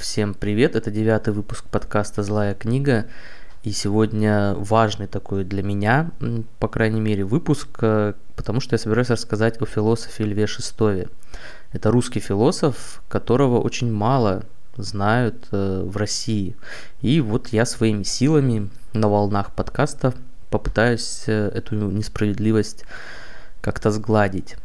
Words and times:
Всем 0.00 0.32
привет, 0.32 0.76
это 0.76 0.90
девятый 0.90 1.34
выпуск 1.34 1.66
подкаста 1.66 2.22
«Злая 2.22 2.54
книга». 2.54 3.04
И 3.64 3.70
сегодня 3.70 4.54
важный 4.54 5.06
такой 5.06 5.44
для 5.44 5.62
меня, 5.62 6.10
по 6.58 6.68
крайней 6.68 7.02
мере, 7.02 7.22
выпуск, 7.22 7.68
э, 7.82 8.14
потому 8.34 8.60
что 8.60 8.72
я 8.72 8.78
собираюсь 8.78 9.10
рассказать 9.10 9.60
о 9.60 9.66
философе 9.66 10.24
Льве 10.24 10.46
Шестове. 10.46 11.08
Это 11.72 11.90
русский 11.90 12.20
философ, 12.20 13.02
которого 13.10 13.60
очень 13.60 13.92
мало 13.92 14.44
знают 14.78 15.48
э, 15.52 15.82
в 15.84 15.94
России. 15.98 16.56
И 17.02 17.20
вот 17.20 17.48
я 17.48 17.66
своими 17.66 18.02
силами 18.02 18.70
на 18.94 19.06
волнах 19.06 19.52
подкаста 19.52 20.14
попытаюсь 20.48 21.24
э, 21.26 21.50
эту 21.54 21.74
несправедливость 21.74 22.84
как-то 23.60 23.90
сгладить. 23.90 24.56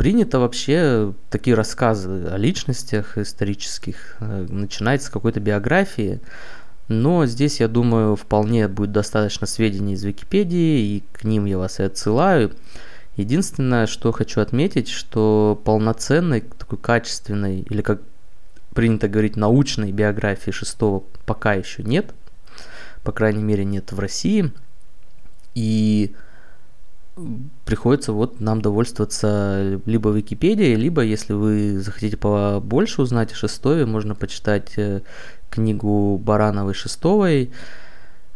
Принято 0.00 0.38
вообще 0.38 1.12
такие 1.28 1.54
рассказы 1.54 2.24
о 2.32 2.38
личностях 2.38 3.18
исторических 3.18 4.16
э, 4.20 4.46
начинать 4.48 5.02
с 5.02 5.10
какой-то 5.10 5.40
биографии, 5.40 6.22
но 6.88 7.26
здесь, 7.26 7.60
я 7.60 7.68
думаю, 7.68 8.16
вполне 8.16 8.66
будет 8.66 8.92
достаточно 8.92 9.46
сведений 9.46 9.92
из 9.92 10.02
Википедии, 10.02 10.96
и 10.96 11.04
к 11.12 11.24
ним 11.24 11.44
я 11.44 11.58
вас 11.58 11.80
и 11.80 11.82
отсылаю. 11.82 12.52
Единственное, 13.16 13.86
что 13.86 14.10
хочу 14.10 14.40
отметить, 14.40 14.88
что 14.88 15.60
полноценной, 15.66 16.40
такой 16.40 16.78
качественной, 16.78 17.60
или 17.68 17.82
как 17.82 18.00
принято 18.74 19.06
говорить, 19.06 19.36
научной 19.36 19.92
биографии 19.92 20.50
шестого 20.50 21.04
пока 21.26 21.52
еще 21.52 21.82
нет. 21.82 22.14
По 23.02 23.12
крайней 23.12 23.42
мере, 23.42 23.66
нет 23.66 23.92
в 23.92 23.98
России. 23.98 24.50
И 25.54 26.14
приходится 27.64 28.12
вот 28.12 28.40
нам 28.40 28.62
довольствоваться 28.62 29.80
либо 29.84 30.10
Википедией, 30.10 30.74
либо, 30.74 31.02
если 31.02 31.32
вы 31.32 31.78
захотите 31.78 32.16
побольше 32.16 33.02
узнать 33.02 33.32
о 33.32 33.36
Шестове, 33.36 33.86
можно 33.86 34.14
почитать 34.14 34.72
э, 34.76 35.02
книгу 35.50 36.18
Барановой 36.18 36.74
Шестовой. 36.74 37.50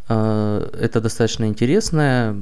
Э, 0.08 0.70
это 0.78 1.00
достаточно 1.00 1.46
интересная 1.46 2.36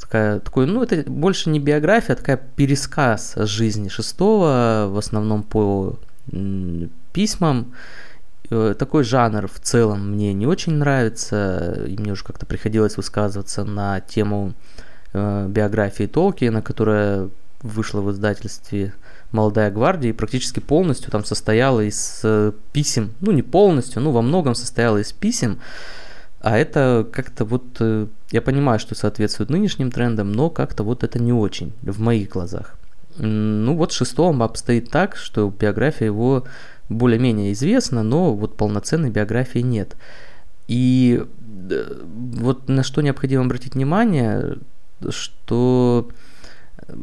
такая, 0.00 0.40
такой, 0.40 0.66
ну, 0.66 0.82
это 0.82 1.08
больше 1.10 1.50
не 1.50 1.58
биография, 1.58 2.14
а 2.14 2.18
такая 2.18 2.36
пересказ 2.36 3.34
жизни 3.36 3.88
Шестого, 3.88 4.86
в 4.88 4.98
основном 4.98 5.42
по 5.42 5.98
письмам. 7.12 7.72
Э, 8.50 8.74
такой 8.78 9.04
жанр 9.04 9.48
в 9.48 9.58
целом 9.60 10.12
мне 10.12 10.32
не 10.32 10.46
очень 10.46 10.74
нравится, 10.74 11.84
и 11.86 11.96
мне 11.96 12.12
уже 12.12 12.24
как-то 12.24 12.46
приходилось 12.46 12.96
высказываться 12.96 13.64
на 13.64 14.00
тему 14.00 14.54
биографии 15.48 16.06
Толкиена, 16.06 16.62
которая 16.62 17.28
вышла 17.62 18.00
в 18.00 18.10
издательстве 18.10 18.94
«Молодая 19.32 19.70
гвардия» 19.70 20.10
и 20.10 20.14
практически 20.14 20.60
полностью 20.60 21.10
там 21.10 21.24
состояла 21.24 21.80
из 21.80 22.20
э, 22.22 22.52
писем, 22.72 23.12
ну 23.20 23.32
не 23.32 23.42
полностью, 23.42 24.02
ну 24.02 24.12
во 24.12 24.22
многом 24.22 24.54
состояла 24.54 24.98
из 24.98 25.12
писем, 25.12 25.58
а 26.40 26.56
это 26.56 27.06
как-то 27.10 27.44
вот, 27.44 27.64
э, 27.80 28.06
я 28.30 28.42
понимаю, 28.42 28.78
что 28.78 28.94
соответствует 28.94 29.50
нынешним 29.50 29.90
трендам, 29.90 30.32
но 30.32 30.50
как-то 30.50 30.84
вот 30.84 31.02
это 31.02 31.18
не 31.18 31.32
очень 31.32 31.72
в 31.82 32.00
моих 32.00 32.30
глазах. 32.30 32.76
Ну 33.18 33.74
вот 33.74 33.92
шестом 33.92 34.42
обстоит 34.42 34.90
так, 34.90 35.16
что 35.16 35.48
биография 35.48 36.06
его 36.06 36.44
более-менее 36.88 37.52
известна, 37.52 38.02
но 38.02 38.34
вот 38.34 38.56
полноценной 38.56 39.10
биографии 39.10 39.60
нет. 39.60 39.96
И 40.68 41.24
э, 41.70 42.02
вот 42.04 42.68
на 42.68 42.82
что 42.82 43.00
необходимо 43.00 43.44
обратить 43.44 43.74
внимание, 43.74 44.58
что 45.10 46.10
э, 46.78 46.94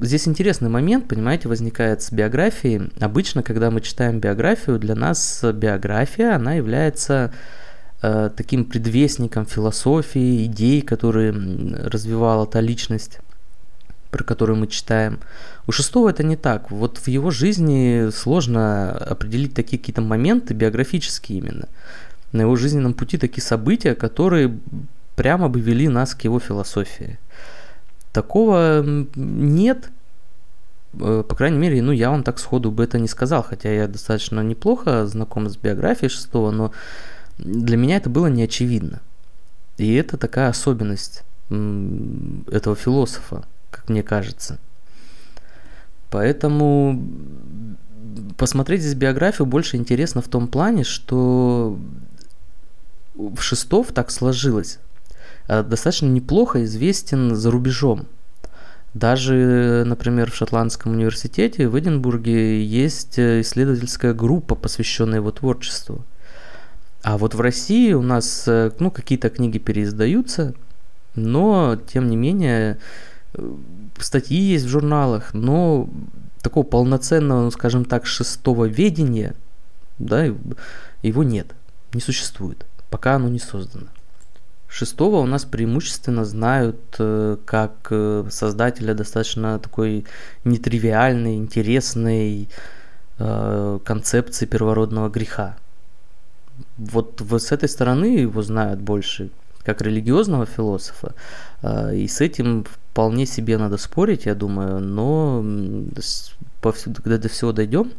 здесь 0.00 0.28
интересный 0.28 0.68
момент, 0.68 1.08
понимаете, 1.08 1.48
возникает 1.48 2.02
с 2.02 2.12
биографией. 2.12 2.90
Обычно, 3.00 3.42
когда 3.42 3.70
мы 3.70 3.80
читаем 3.80 4.20
биографию, 4.20 4.78
для 4.78 4.94
нас 4.94 5.42
биография, 5.42 6.36
она 6.36 6.54
является 6.54 7.32
э, 8.02 8.30
таким 8.36 8.64
предвестником 8.64 9.46
философии, 9.46 10.44
идей, 10.46 10.82
которые 10.82 11.32
развивала 11.32 12.46
та 12.46 12.60
личность 12.60 13.20
про 14.10 14.24
которую 14.24 14.58
мы 14.58 14.66
читаем. 14.66 15.20
У 15.66 15.72
шестого 15.72 16.08
это 16.08 16.24
не 16.24 16.36
так. 16.36 16.70
Вот 16.70 16.98
в 16.98 17.08
его 17.08 17.30
жизни 17.30 18.10
сложно 18.10 18.90
определить 18.90 19.54
такие 19.54 19.78
какие-то 19.78 20.02
моменты 20.02 20.52
биографические 20.54 21.38
именно. 21.38 21.68
На 22.32 22.42
его 22.42 22.56
жизненном 22.56 22.94
пути 22.94 23.18
такие 23.18 23.42
события, 23.42 23.94
которые 23.94 24.58
прямо 25.16 25.48
бы 25.48 25.60
вели 25.60 25.88
нас 25.88 26.14
к 26.14 26.22
его 26.22 26.38
философии. 26.40 27.18
Такого 28.12 28.82
нет, 29.14 29.90
э, 30.94 31.24
по 31.28 31.34
крайней 31.34 31.58
мере, 31.58 31.82
ну, 31.82 31.92
я 31.92 32.10
вам 32.10 32.22
так 32.22 32.38
сходу 32.38 32.70
бы 32.70 32.84
это 32.84 32.98
не 32.98 33.08
сказал, 33.08 33.42
хотя 33.42 33.70
я 33.72 33.86
достаточно 33.86 34.40
неплохо 34.40 35.06
знаком 35.06 35.48
с 35.48 35.56
биографией 35.56 36.10
шестого, 36.10 36.50
но 36.50 36.72
для 37.38 37.76
меня 37.76 37.96
это 37.96 38.10
было 38.10 38.26
не 38.26 38.42
очевидно. 38.42 39.00
И 39.78 39.94
это 39.94 40.16
такая 40.16 40.48
особенность 40.48 41.22
этого 41.48 42.76
философа 42.76 43.44
как 43.70 43.88
мне 43.88 44.02
кажется. 44.02 44.58
Поэтому 46.10 47.02
посмотреть 48.36 48.82
здесь 48.82 48.94
биографию 48.94 49.46
больше 49.46 49.76
интересно 49.76 50.22
в 50.22 50.28
том 50.28 50.48
плане, 50.48 50.84
что 50.84 51.78
в 53.14 53.40
Шестов 53.40 53.92
так 53.92 54.10
сложилось. 54.10 54.78
А, 55.50 55.62
достаточно 55.62 56.06
неплохо 56.06 56.64
известен 56.64 57.34
за 57.34 57.50
рубежом. 57.50 58.06
Даже, 58.94 59.84
например, 59.86 60.30
в 60.30 60.36
Шотландском 60.36 60.92
университете 60.92 61.68
в 61.68 61.78
Эдинбурге 61.78 62.64
есть 62.64 63.18
исследовательская 63.18 64.14
группа, 64.14 64.54
посвященная 64.54 65.18
его 65.18 65.30
творчеству. 65.30 66.04
А 67.02 67.16
вот 67.16 67.34
в 67.34 67.40
России 67.40 67.92
у 67.92 68.02
нас 68.02 68.44
ну, 68.46 68.90
какие-то 68.90 69.30
книги 69.30 69.58
переиздаются, 69.58 70.54
но, 71.14 71.78
тем 71.92 72.08
не 72.08 72.16
менее, 72.16 72.78
Э, 73.34 73.56
статьи 73.98 74.38
есть 74.38 74.64
в 74.64 74.68
журналах, 74.68 75.34
но 75.34 75.88
такого 76.42 76.64
полноценного, 76.64 77.42
ну, 77.42 77.50
скажем 77.50 77.84
так, 77.84 78.06
шестого 78.06 78.64
ведения, 78.64 79.34
да, 79.98 80.24
его 81.02 81.22
нет, 81.22 81.54
не 81.92 82.00
существует, 82.00 82.66
пока 82.90 83.16
оно 83.16 83.28
не 83.28 83.38
создано. 83.38 83.86
Шестого 84.70 85.16
у 85.16 85.26
нас 85.26 85.44
преимущественно 85.44 86.24
знают 86.24 86.78
э, 87.00 87.36
как 87.44 87.88
э, 87.90 88.24
создателя 88.30 88.94
достаточно 88.94 89.58
такой 89.58 90.06
нетривиальной, 90.44 91.36
интересной 91.36 92.48
концепции 93.84 94.46
первородного 94.46 95.10
греха. 95.10 95.58
Вот 96.78 97.20
с 97.20 97.52
этой 97.52 97.68
стороны 97.68 98.06
его 98.06 98.40
знают 98.40 98.80
больше 98.80 99.28
как 99.62 99.82
религиозного 99.82 100.46
философа, 100.46 101.12
и 101.92 102.08
с 102.08 102.22
этим 102.22 102.64
вполне 102.64 103.26
себе 103.26 103.58
надо 103.58 103.76
спорить, 103.76 104.24
я 104.24 104.34
думаю, 104.34 104.80
но 104.80 105.44
когда 106.72 107.18
до 107.18 107.28
всего 107.28 107.52
дойдем, 107.52 107.92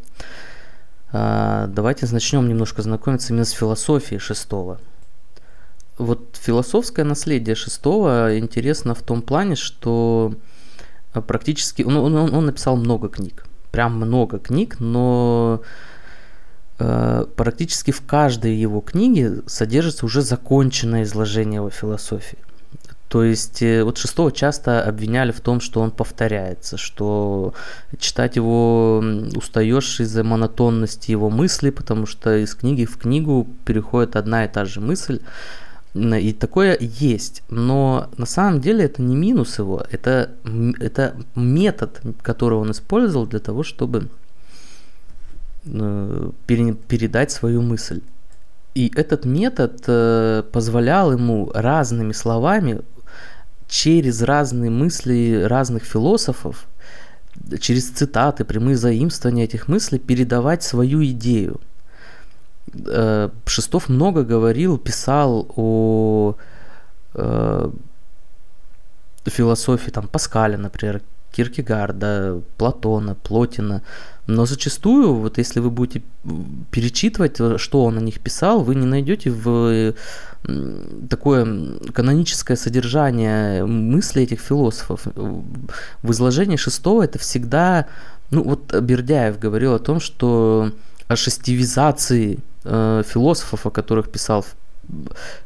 давайте 1.12 2.08
начнем 2.12 2.50
немножко 2.50 2.82
знакомиться 2.82 3.32
именно 3.32 3.46
с 3.46 3.52
философией 3.52 4.18
шестого. 4.18 4.80
Вот 5.98 6.38
философское 6.42 7.04
наследие 7.04 7.56
шестого 7.56 8.38
интересно 8.38 8.96
в 8.96 9.02
том 9.02 9.22
плане, 9.22 9.56
что 9.56 10.34
практически 11.28 11.84
он, 11.84 11.98
он, 11.98 12.34
он 12.34 12.46
написал 12.46 12.78
много 12.78 13.10
книг, 13.10 13.46
прям 13.72 13.96
много 13.96 14.40
книг, 14.40 14.80
но 14.80 15.62
э, 16.80 17.26
практически 17.36 17.92
в 17.92 18.02
каждой 18.06 18.56
его 18.56 18.82
книге 18.82 19.42
содержится 19.46 20.06
уже 20.06 20.22
законченное 20.22 21.04
изложение 21.04 21.58
его 21.58 21.70
философии. 21.70 22.40
То 23.12 23.26
есть 23.26 23.62
э, 23.62 23.84
вот 23.84 23.98
шестого 23.98 24.32
часто 24.32 24.82
обвиняли 24.82 25.34
в 25.34 25.42
том, 25.42 25.60
что 25.60 25.82
он 25.82 25.92
повторяется, 25.92 26.78
что 26.78 27.54
читать 28.00 28.38
его 28.38 29.04
устаешь 29.36 30.00
из-за 30.00 30.24
монотонности 30.24 31.12
его 31.12 31.30
мысли, 31.30 31.72
потому 31.72 32.06
что 32.06 32.38
из 32.38 32.56
книги 32.56 32.86
в 32.86 32.98
книгу 32.98 33.50
переходит 33.66 34.16
одна 34.16 34.46
и 34.46 34.48
та 34.48 34.64
же 34.64 34.80
мысль. 34.80 35.20
И 35.94 36.32
такое 36.32 36.78
есть, 36.80 37.44
но 37.50 38.10
на 38.18 38.26
самом 38.26 38.62
деле 38.62 38.86
это 38.86 39.02
не 39.02 39.14
минус 39.14 39.60
его, 39.60 39.84
это, 39.92 40.32
это 40.80 41.16
метод, 41.36 42.00
который 42.22 42.58
он 42.58 42.72
использовал 42.72 43.28
для 43.28 43.40
того, 43.40 43.64
чтобы 43.64 44.08
э, 45.66 46.32
передать 46.48 47.32
свою 47.32 47.62
мысль. 47.62 48.02
И 48.74 48.90
этот 48.96 49.26
метод 49.26 49.84
э, 49.88 50.44
позволял 50.54 51.12
ему 51.12 51.52
разными 51.54 52.14
словами 52.14 52.82
через 53.68 54.22
разные 54.22 54.72
мысли 54.72 55.44
разных 55.46 55.84
философов, 55.84 56.68
через 57.60 57.90
цитаты, 57.90 58.46
прямые 58.46 58.78
заимствования 58.78 59.44
этих 59.44 59.68
мыслей 59.68 60.00
передавать 60.00 60.64
свою 60.64 61.04
идею. 61.04 61.60
Э, 62.74 63.30
Шестов 63.46 63.90
много 63.90 64.24
говорил, 64.24 64.78
писал 64.78 65.48
о 65.56 66.36
э, 67.16 67.72
философии 69.26 69.92
там 69.92 70.08
Паскаля, 70.08 70.58
например, 70.58 71.02
Киркегарда, 71.32 72.42
Платона, 72.58 73.16
Плотина. 73.16 73.82
Но 74.28 74.46
зачастую, 74.46 75.16
вот 75.16 75.38
если 75.38 75.60
вы 75.60 75.70
будете 75.70 76.02
перечитывать, 76.72 77.38
что 77.60 77.84
он 77.84 77.98
о 77.98 78.02
них 78.02 78.20
писал, 78.20 78.62
вы 78.62 78.76
не 78.76 78.86
найдете 78.86 79.32
в 79.32 79.94
такое 81.10 81.78
каноническое 81.94 82.58
содержание 82.58 83.66
мысли 83.66 84.24
этих 84.24 84.40
философов. 84.40 85.02
В 85.06 86.12
изложении 86.12 86.56
шестого 86.56 87.04
это 87.04 87.20
всегда, 87.20 87.88
ну 88.32 88.44
вот 88.44 88.74
Бердяев 88.74 89.40
говорил 89.40 89.74
о 89.74 89.80
том, 89.80 90.00
что 90.00 90.72
о 91.08 91.16
шестивизации 91.16 92.40
э, 92.64 93.04
философов, 93.06 93.66
о 93.66 93.72
которых 93.72 94.10
писал 94.10 94.46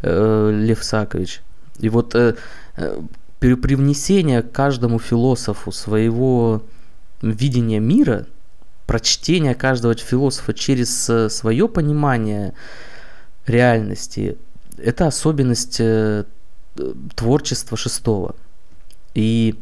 э, 0.02 0.52
Лев 0.54 0.84
Сакович. 0.84 1.42
И 1.80 1.90
вот 1.90 2.16
э, 2.16 2.36
э 2.78 3.02
привнесение 3.40 4.42
каждому 4.42 4.98
философу 4.98 5.72
своего 5.72 6.64
видения 7.22 7.80
мира, 7.80 8.26
прочтение 8.88 9.54
каждого 9.54 9.94
философа 9.94 10.54
через 10.54 11.10
э, 11.10 11.30
свое 11.30 11.68
понимание 11.68 12.54
реальности, 13.46 14.38
это 14.78 15.08
особенность 15.08 15.78
э, 15.80 16.24
творчества 17.16 17.78
шестого. 17.78 18.36
И 19.14 19.56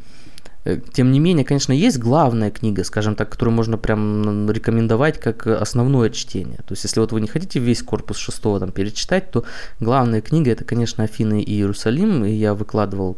тем 0.93 1.11
не 1.11 1.19
менее, 1.19 1.43
конечно, 1.43 1.73
есть 1.73 1.99
главная 1.99 2.49
книга, 2.49 2.85
скажем 2.85 3.15
так, 3.15 3.29
которую 3.29 3.53
можно 3.53 3.77
прям 3.77 4.49
рекомендовать 4.49 5.19
как 5.19 5.45
основное 5.45 6.09
чтение. 6.09 6.57
То 6.57 6.71
есть, 6.71 6.83
если 6.85 7.01
вот 7.01 7.11
вы 7.11 7.19
не 7.19 7.27
хотите 7.27 7.59
весь 7.59 7.83
корпус 7.83 8.17
шестого 8.17 8.59
там 8.59 8.71
перечитать, 8.71 9.29
то 9.29 9.43
главная 9.81 10.21
книга 10.21 10.51
это, 10.51 10.63
конечно, 10.63 11.03
Афины 11.03 11.41
и 11.41 11.51
Иерусалим. 11.51 12.23
И 12.23 12.31
я 12.31 12.53
выкладывал 12.53 13.17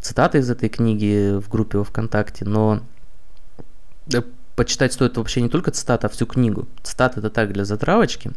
цитаты 0.00 0.38
из 0.38 0.50
этой 0.50 0.68
книги 0.68 1.38
в 1.38 1.48
группе 1.48 1.78
во 1.78 1.84
ВКонтакте, 1.84 2.44
но 2.44 2.80
э, 4.12 4.20
почитать 4.54 4.92
стоит 4.92 5.16
вообще 5.16 5.40
не 5.40 5.48
только 5.48 5.70
цитаты, 5.70 6.06
а 6.06 6.10
всю 6.10 6.26
книгу. 6.26 6.68
Цитаты 6.82 7.20
это 7.20 7.30
так 7.30 7.52
для 7.54 7.64
затравочки. 7.64 8.32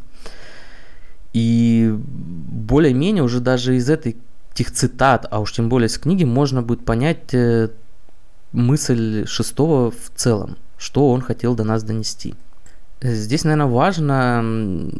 И 1.33 1.94
более-менее 1.97 3.23
уже 3.23 3.41
даже 3.41 3.75
из 3.75 3.89
этой 3.89 4.15
этих 4.53 4.71
цитат, 4.71 5.27
а 5.29 5.39
уж 5.39 5.51
тем 5.51 5.69
более 5.69 5.88
из 5.88 5.97
книги, 5.99 6.23
можно 6.23 6.63
будет 6.63 6.83
понять 6.83 7.33
э, 7.33 7.69
мысль 8.57 9.25
шестого 9.27 9.92
в 9.92 10.12
целом, 10.15 10.57
что 10.77 11.12
он 11.12 11.21
хотел 11.21 11.56
до 11.56 11.63
нас 11.63 11.83
донести. 11.83 12.36
Здесь, 13.00 13.44
наверное, 13.44 13.68
важно 13.68 14.92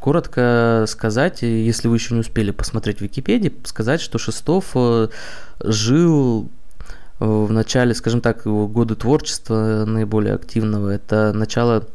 коротко 0.00 0.86
сказать, 0.88 1.42
если 1.42 1.88
вы 1.88 1.96
еще 1.96 2.14
не 2.14 2.20
успели 2.20 2.50
посмотреть 2.50 2.98
в 2.98 3.02
Википедии, 3.02 3.52
сказать, 3.64 4.00
что 4.00 4.16
Шестов 4.16 4.70
э, 4.74 5.08
жил 5.60 6.48
в 7.18 7.52
начале, 7.52 7.94
скажем 7.94 8.22
так, 8.22 8.46
его 8.46 8.66
годы 8.66 8.96
творчества 8.96 9.84
наиболее 9.86 10.34
активного. 10.34 10.88
Это 10.88 11.32
начало 11.34 11.86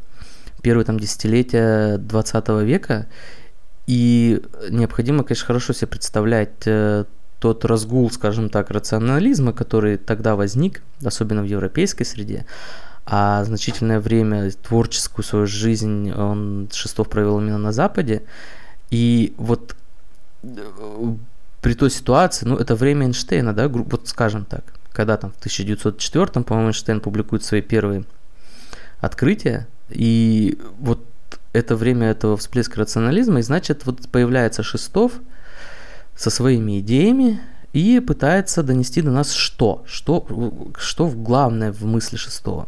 первого 0.62 0.84
там 0.84 1.00
десятилетия 1.00 1.98
20 1.98 2.48
века, 2.62 3.06
и 3.88 4.40
необходимо, 4.70 5.24
конечно, 5.24 5.46
хорошо 5.46 5.72
себе 5.72 5.88
представлять 5.88 6.66
э, 6.66 7.04
тот 7.40 7.64
разгул, 7.64 8.10
скажем 8.10 8.48
так, 8.50 8.70
рационализма, 8.70 9.52
который 9.52 9.96
тогда 9.96 10.36
возник, 10.36 10.82
особенно 11.04 11.42
в 11.42 11.46
европейской 11.46 12.04
среде, 12.04 12.46
а 13.06 13.44
значительное 13.44 14.00
время, 14.00 14.50
творческую 14.50 15.24
свою 15.24 15.46
жизнь 15.46 16.12
он 16.12 16.68
Шестов 16.72 17.08
провел 17.08 17.40
именно 17.40 17.58
на 17.58 17.72
Западе. 17.72 18.22
И 18.90 19.34
вот 19.38 19.74
э, 20.42 20.48
при 21.62 21.74
той 21.74 21.90
ситуации, 21.90 22.44
ну, 22.44 22.56
это 22.56 22.74
время 22.74 23.06
Эйнштейна, 23.06 23.54
да, 23.54 23.68
вот 23.68 24.08
скажем 24.08 24.44
так, 24.44 24.62
когда 24.92 25.16
там 25.16 25.30
в 25.30 25.38
1904, 25.38 26.44
по-моему, 26.44 26.68
Эйнштейн 26.68 27.00
публикует 27.00 27.44
свои 27.44 27.62
первые 27.62 28.04
открытия, 29.00 29.68
и 29.88 30.58
вот 30.78 31.02
это 31.52 31.76
время 31.76 32.08
этого 32.08 32.36
всплеска 32.36 32.80
рационализма, 32.80 33.38
и 33.38 33.42
значит, 33.42 33.86
вот 33.86 34.08
появляется 34.08 34.62
Шестов 34.62 35.12
со 36.18 36.30
своими 36.30 36.80
идеями 36.80 37.40
и 37.72 38.00
пытается 38.00 38.64
донести 38.64 39.02
до 39.02 39.12
нас 39.12 39.32
что? 39.32 39.84
Что, 39.86 40.26
что 40.76 41.08
главное 41.08 41.72
в 41.72 41.84
мысли 41.84 42.16
Шестого? 42.16 42.66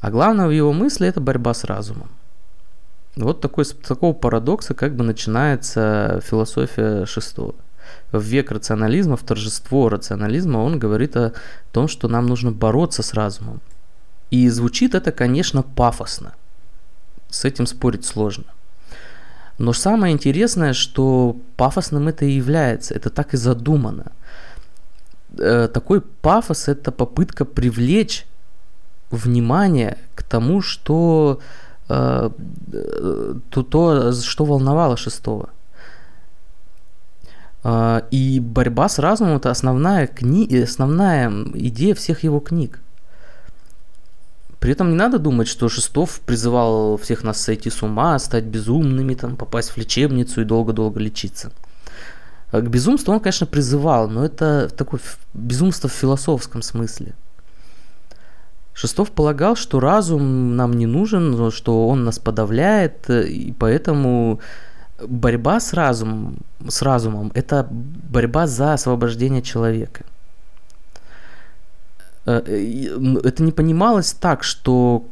А 0.00 0.10
главное 0.10 0.48
в 0.48 0.50
его 0.50 0.72
мысли 0.72 1.06
это 1.06 1.20
борьба 1.20 1.54
с 1.54 1.62
разумом. 1.62 2.10
Вот 3.14 3.40
такой, 3.40 3.64
такого 3.66 4.12
парадокса 4.14 4.74
как 4.74 4.96
бы 4.96 5.04
начинается 5.04 6.20
философия 6.24 7.06
Шестого. 7.06 7.54
В 8.10 8.20
век 8.20 8.50
рационализма, 8.50 9.16
в 9.16 9.22
торжество 9.22 9.88
рационализма 9.88 10.58
он 10.58 10.80
говорит 10.80 11.16
о 11.16 11.32
том, 11.72 11.86
что 11.86 12.08
нам 12.08 12.26
нужно 12.26 12.50
бороться 12.50 13.02
с 13.02 13.14
разумом. 13.14 13.60
И 14.30 14.48
звучит 14.48 14.96
это, 14.96 15.12
конечно, 15.12 15.62
пафосно. 15.62 16.32
С 17.30 17.44
этим 17.44 17.66
спорить 17.66 18.04
сложно. 18.04 18.44
Но 19.58 19.72
самое 19.72 20.12
интересное, 20.12 20.72
что 20.72 21.36
пафосным 21.56 22.08
это 22.08 22.24
и 22.24 22.32
является, 22.32 22.94
это 22.94 23.10
так 23.10 23.34
и 23.34 23.36
задумано. 23.36 24.12
Э, 25.38 25.68
такой 25.68 26.00
пафос– 26.00 26.68
это 26.68 26.90
попытка 26.92 27.44
привлечь 27.44 28.26
внимание 29.10 29.98
к 30.14 30.22
тому, 30.22 30.62
что 30.62 31.40
э, 31.88 32.30
то, 33.50 33.62
то, 33.62 34.12
что 34.12 34.44
волновало 34.44 34.96
шестого. 34.96 35.50
Э, 37.64 38.02
и 38.10 38.40
борьба 38.40 38.88
с 38.88 38.98
разумом 38.98 39.36
это 39.36 39.50
основная, 39.50 40.06
кни... 40.06 40.62
основная 40.62 41.30
идея 41.54 41.94
всех 41.94 42.24
его 42.24 42.40
книг. 42.40 42.80
При 44.62 44.70
этом 44.70 44.90
не 44.90 44.94
надо 44.94 45.18
думать, 45.18 45.48
что 45.48 45.68
Шестов 45.68 46.20
призывал 46.20 46.96
всех 46.96 47.24
нас 47.24 47.40
сойти 47.40 47.68
с 47.68 47.82
ума, 47.82 48.16
стать 48.20 48.44
безумными, 48.44 49.14
там, 49.14 49.34
попасть 49.34 49.70
в 49.70 49.76
лечебницу 49.76 50.40
и 50.40 50.44
долго-долго 50.44 51.00
лечиться. 51.00 51.50
К 52.52 52.62
безумству 52.62 53.12
он, 53.12 53.18
конечно, 53.18 53.44
призывал, 53.44 54.08
но 54.08 54.24
это 54.24 54.68
такое 54.68 55.00
безумство 55.34 55.88
в 55.88 55.92
философском 55.92 56.62
смысле. 56.62 57.14
Шестов 58.72 59.10
полагал, 59.10 59.56
что 59.56 59.80
разум 59.80 60.54
нам 60.54 60.74
не 60.74 60.86
нужен, 60.86 61.50
что 61.50 61.88
он 61.88 62.04
нас 62.04 62.20
подавляет, 62.20 63.10
и 63.10 63.52
поэтому 63.58 64.38
борьба 65.04 65.58
с 65.58 65.72
разумом, 65.72 66.36
с 66.68 66.82
разумом– 66.82 67.32
это 67.34 67.66
борьба 67.68 68.46
за 68.46 68.74
освобождение 68.74 69.42
человека. 69.42 70.04
Э, 72.26 72.42
это 73.24 73.42
не 73.42 73.52
понималось 73.52 74.12
так, 74.12 74.44
что 74.44 75.04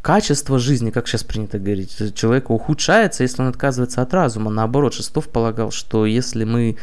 качество 0.00 0.58
жизни, 0.58 0.90
как 0.90 1.06
сейчас 1.06 1.22
принято 1.22 1.58
говорить, 1.58 2.14
человека 2.14 2.52
ухудшается, 2.52 3.22
если 3.22 3.42
он 3.42 3.48
отказывается 3.48 4.02
от 4.02 4.12
разума. 4.12 4.50
Наоборот, 4.50 4.94
Шестов 4.94 5.28
полагал, 5.28 5.70
что 5.70 6.06
если 6.06 6.44
мы 6.44 6.76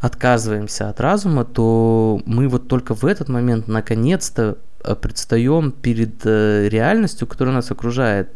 отказываемся 0.00 0.88
от 0.88 1.00
разума, 1.00 1.44
то 1.44 2.20
мы 2.26 2.48
вот 2.48 2.66
только 2.66 2.94
в 2.94 3.04
этот 3.04 3.28
момент 3.28 3.68
наконец-то 3.68 4.58
э, 4.82 4.96
предстаем 4.96 5.70
перед 5.70 6.26
э, 6.26 6.68
реальностью, 6.68 7.28
которая 7.28 7.54
нас 7.54 7.70
окружает, 7.70 8.28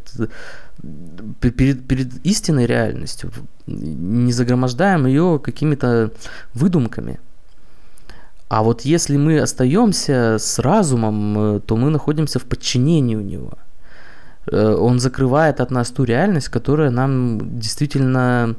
перед, 1.41 1.87
перед 1.89 2.25
истинной 2.25 2.67
реальностью, 2.67 3.33
не 3.67 4.33
загромождаем 4.33 5.07
ее 5.07 5.41
какими-то 5.43 6.13
выдумками. 6.55 7.19
А 8.49 8.63
вот 8.63 8.83
если 8.83 9.17
мы 9.17 9.41
остаемся 9.41 10.37
с 10.39 10.59
разумом, 10.61 11.57
э, 11.57 11.61
то 11.61 11.77
мы 11.77 11.91
находимся 11.91 12.39
в 12.39 12.45
подчинении 12.45 13.17
у 13.17 13.21
него. 13.21 13.55
Э, 14.47 14.75
он 14.75 15.01
закрывает 15.01 15.61
от 15.61 15.71
нас 15.73 15.91
ту 15.91 16.05
реальность, 16.05 16.49
которая 16.49 16.91
нам 16.91 17.59
действительно 17.59 18.55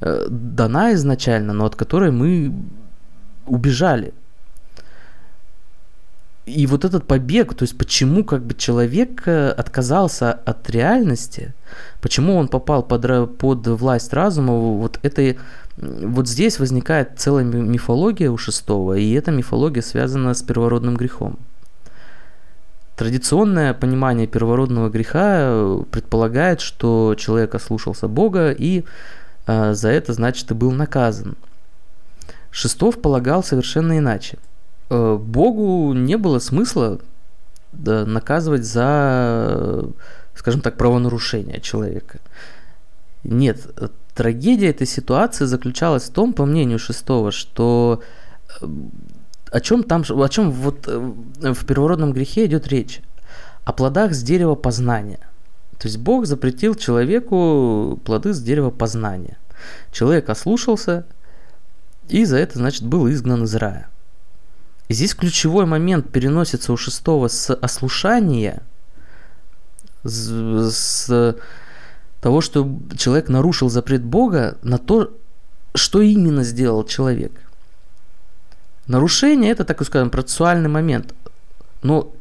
э, 0.00 0.26
дана 0.30 0.92
изначально, 0.94 1.52
но 1.52 1.64
от 1.64 1.74
которой 1.74 2.12
мы 2.12 2.54
убежали. 3.46 4.14
И 6.46 6.68
вот 6.68 6.84
этот 6.84 7.08
побег, 7.08 7.54
то 7.54 7.64
есть 7.64 7.76
почему 7.76 8.22
как 8.22 8.42
бы 8.42 8.54
человек 8.54 9.26
отказался 9.26 10.32
от 10.32 10.70
реальности, 10.70 11.54
почему 12.00 12.36
он 12.36 12.46
попал 12.46 12.84
под, 12.84 13.36
под 13.38 13.66
власть 13.66 14.12
разума, 14.12 14.52
вот 14.52 15.00
это 15.02 15.34
вот 15.76 16.28
здесь 16.28 16.58
возникает 16.58 17.18
целая 17.18 17.44
мифология 17.44 18.30
у 18.30 18.38
шестого, 18.38 18.94
и 18.94 19.12
эта 19.12 19.30
мифология 19.30 19.82
связана 19.82 20.32
с 20.32 20.42
первородным 20.42 20.96
грехом. 20.96 21.38
Традиционное 22.96 23.74
понимание 23.74 24.26
первородного 24.26 24.88
греха 24.88 25.36
э, 25.40 25.82
предполагает, 25.90 26.62
что 26.62 27.14
человек 27.18 27.54
ослушался 27.54 28.08
Бога 28.08 28.52
и 28.52 28.84
э, 29.46 29.74
за 29.74 29.90
это, 29.90 30.14
значит, 30.14 30.50
и 30.50 30.54
был 30.54 30.72
наказан. 30.72 31.36
Шестов 32.50 33.02
полагал 33.02 33.44
совершенно 33.44 33.98
иначе. 33.98 34.38
Э, 34.88 35.18
Богу 35.20 35.92
не 35.92 36.16
было 36.16 36.38
смысла 36.38 36.98
да, 37.72 38.06
наказывать 38.06 38.64
за, 38.64 39.84
скажем 40.34 40.62
так, 40.62 40.78
правонарушение 40.78 41.60
человека. 41.60 42.18
Нет, 43.24 43.58
трагедия 44.16 44.70
этой 44.70 44.86
ситуации 44.86 45.44
заключалась 45.44 46.04
в 46.04 46.12
том, 46.12 46.32
по 46.32 46.46
мнению 46.46 46.78
шестого, 46.78 47.30
что 47.30 48.02
э, 48.60 48.66
о 49.52 49.60
чем 49.60 49.84
там, 49.84 50.02
о 50.08 50.28
чем 50.28 50.50
вот 50.50 50.88
э, 50.88 50.98
в 50.98 51.66
первородном 51.66 52.12
грехе 52.12 52.46
идет 52.46 52.66
речь? 52.66 53.02
О 53.64 53.72
плодах 53.72 54.14
с 54.14 54.22
дерева 54.22 54.54
познания. 54.54 55.20
То 55.78 55.88
есть 55.88 55.98
Бог 55.98 56.26
запретил 56.26 56.74
человеку 56.74 58.00
плоды 58.04 58.32
с 58.32 58.40
дерева 58.40 58.70
познания. 58.70 59.36
Человек 59.92 60.30
ослушался, 60.30 61.04
и 62.08 62.24
за 62.24 62.38
это, 62.38 62.58
значит, 62.58 62.84
был 62.84 63.08
изгнан 63.10 63.44
из 63.44 63.54
рая. 63.54 63.88
И 64.88 64.94
здесь 64.94 65.14
ключевой 65.14 65.66
момент 65.66 66.10
переносится 66.10 66.72
у 66.72 66.76
шестого 66.76 67.28
с 67.28 67.52
ослушания, 67.54 68.62
с, 70.04 70.30
с 70.70 71.36
того, 72.26 72.40
что 72.40 72.68
человек 72.98 73.28
нарушил 73.28 73.70
запрет 73.70 74.02
Бога, 74.02 74.56
на 74.62 74.78
то, 74.78 75.16
что 75.76 76.00
именно 76.00 76.42
сделал 76.42 76.82
человек. 76.84 77.30
Нарушение– 78.88 79.52
это, 79.52 79.64
так 79.64 79.80
скажем, 79.84 80.10
процессуальный 80.10 80.68
момент. 80.68 81.14
Но 81.84 82.12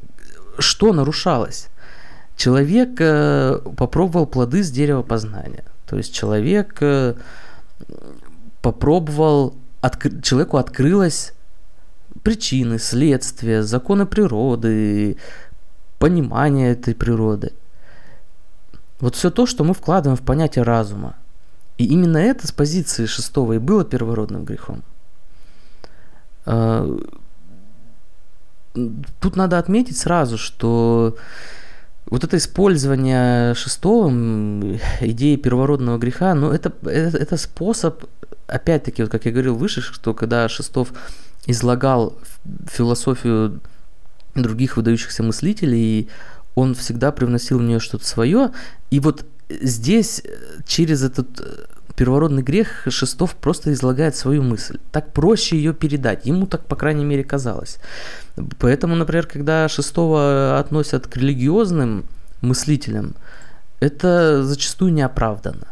что 0.59 0.93
нарушалось? 0.93 1.69
Человек 2.37 3.01
э, 3.01 3.59
попробовал 3.77 4.27
плоды 4.27 4.63
с 4.63 4.69
дерева 4.69 5.01
познания. 5.01 5.63
То 5.87 5.97
есть 5.97 6.13
человек 6.13 6.77
э, 6.81 7.15
попробовал, 8.61 9.55
откр- 9.81 10.21
человеку 10.21 10.57
открылось 10.57 11.33
причины, 12.21 12.77
следствия, 12.77 13.63
законы 13.63 14.05
природы, 14.05 15.17
понимание 15.97 16.73
этой 16.73 16.93
природы. 16.93 17.53
Вот 18.99 19.15
все 19.15 19.29
то, 19.29 19.45
что 19.45 19.63
мы 19.63 19.73
вкладываем 19.73 20.17
в 20.17 20.21
понятие 20.21 20.63
разума. 20.63 21.15
И 21.77 21.85
именно 21.85 22.17
это 22.17 22.47
с 22.47 22.51
позиции 22.51 23.05
шестого 23.05 23.53
и 23.53 23.57
было 23.57 23.83
первородным 23.83 24.45
грехом. 24.45 24.83
А, 26.45 26.97
тут 29.19 29.35
надо 29.35 29.57
отметить 29.57 29.97
сразу, 29.97 30.37
что 30.37 31.17
вот 32.07 32.23
это 32.23 32.37
использование 32.37 33.53
шестого 33.55 34.09
идеи 35.01 35.35
первородного 35.35 35.97
греха, 35.97 36.35
ну 36.35 36.51
это, 36.51 36.71
это, 36.83 37.17
это 37.17 37.37
способ, 37.37 38.03
опять-таки, 38.47 39.01
вот 39.01 39.11
как 39.11 39.25
я 39.25 39.31
говорил 39.31 39.55
выше, 39.55 39.81
что 39.81 40.13
когда 40.13 40.47
Шестов 40.47 40.93
излагал 41.47 42.17
философию 42.67 43.59
других 44.35 44.77
выдающихся 44.77 45.23
мыслителей, 45.23 46.09
он 46.55 46.73
всегда 46.73 47.11
привносил 47.11 47.59
в 47.59 47.63
нее 47.63 47.79
что-то 47.79 48.05
свое. 48.05 48.51
И 48.89 48.99
вот 48.99 49.25
здесь 49.49 50.23
через 50.65 51.03
этот 51.03 51.39
э, 51.39 51.65
первородный 51.95 52.43
грех 52.43 52.87
Шестов 52.89 53.35
просто 53.35 53.73
излагает 53.73 54.15
свою 54.15 54.41
мысль. 54.41 54.79
Так 54.91 55.13
проще 55.13 55.57
ее 55.57 55.73
передать. 55.73 56.25
Ему 56.25 56.47
так, 56.47 56.65
по 56.65 56.75
крайней 56.75 57.05
мере, 57.05 57.23
казалось. 57.23 57.77
Поэтому, 58.59 58.95
например, 58.95 59.27
когда 59.27 59.67
Шестого 59.67 60.57
относят 60.59 61.07
к 61.07 61.17
религиозным 61.17 62.05
мыслителям, 62.41 63.15
это 63.79 64.43
зачастую 64.43 64.93
неоправданно. 64.93 65.67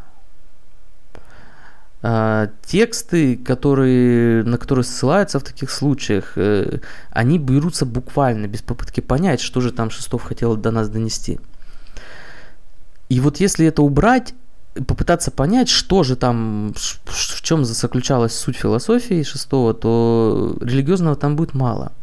А, 2.06 2.50
тексты, 2.66 3.38
которые, 3.38 4.44
на 4.44 4.58
которые 4.58 4.84
ссылаются 4.84 5.40
в 5.40 5.44
таких 5.44 5.72
случаях, 5.72 6.34
э, 6.36 6.80
они 7.12 7.40
берутся 7.40 7.86
буквально, 7.86 8.48
без 8.48 8.62
попытки 8.62 9.00
понять, 9.00 9.40
что 9.40 9.62
же 9.62 9.72
там 9.72 9.90
Шестов 9.90 10.22
хотел 10.24 10.58
до 10.58 10.72
нас 10.72 10.90
донести. 10.90 11.40
И 13.08 13.22
вот 13.22 13.40
если 13.40 13.66
это 13.66 13.82
убрать, 13.84 14.34
попытаться 14.86 15.32
понять, 15.32 15.70
что 15.70 16.04
же 16.04 16.18
там, 16.18 16.74
в 17.06 17.42
чем 17.42 17.64
заключалась 17.64 18.36
суть 18.36 18.58
философии 18.58 19.24
Шестого, 19.24 19.74
то 19.74 20.58
религиозного 20.60 21.16
там 21.16 21.38
будет 21.38 21.54
мало. 21.54 21.94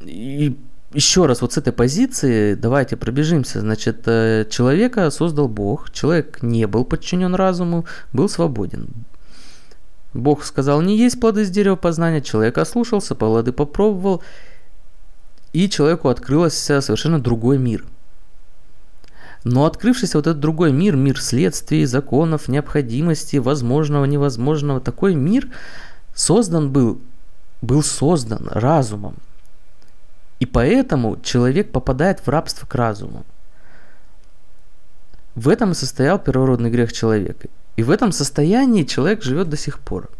И 0.00 0.56
еще 0.94 1.26
раз, 1.26 1.40
вот 1.40 1.52
с 1.52 1.58
этой 1.58 1.72
позиции 1.72 2.54
давайте 2.54 2.96
пробежимся. 2.96 3.60
Значит, 3.60 4.02
э, 4.06 4.46
человека 4.50 5.10
создал 5.10 5.48
Бог, 5.48 5.90
человек 5.92 6.42
не 6.42 6.66
был 6.66 6.84
подчинен 6.84 7.34
разуму, 7.34 7.84
был 8.12 8.28
свободен. 8.28 8.88
Бог 10.14 10.44
сказал, 10.44 10.82
не 10.82 10.96
есть 10.96 11.20
плоды 11.20 11.44
с 11.44 11.50
дерева 11.50 11.76
познания, 11.76 12.20
человек 12.20 12.58
ослушался, 12.58 13.14
плоды 13.14 13.52
попробовал, 13.52 14.22
и 15.52 15.68
человеку 15.68 16.08
открылся 16.08 16.80
совершенно 16.80 17.18
другой 17.20 17.58
мир. 17.58 17.84
Но 19.44 19.64
открывшийся 19.64 20.18
вот 20.18 20.26
этот 20.26 20.40
другой 20.40 20.72
мир, 20.72 20.96
мир 20.96 21.20
следствий, 21.20 21.84
законов, 21.84 22.48
необходимости, 22.48 23.38
возможного, 23.38 24.04
невозможного, 24.04 24.80
такой 24.80 25.14
мир 25.14 25.48
создан 26.14 26.70
был, 26.70 27.00
был 27.60 27.82
создан 27.82 28.48
разумом. 28.50 29.16
И 30.42 30.46
поэтому 30.46 31.20
человек 31.22 31.70
попадает 31.70 32.18
в 32.26 32.28
рабство 32.28 32.66
к 32.66 32.74
разуму. 32.74 33.24
В 35.36 35.48
этом 35.48 35.70
и 35.70 35.74
состоял 35.74 36.18
первородный 36.18 36.68
грех 36.68 36.92
человека. 36.92 37.46
И 37.76 37.84
в 37.84 37.90
этом 37.92 38.10
состоянии 38.10 38.82
человек 38.82 39.22
живет 39.22 39.48
до 39.48 39.56
сих 39.56 39.78
пор. 39.78 40.10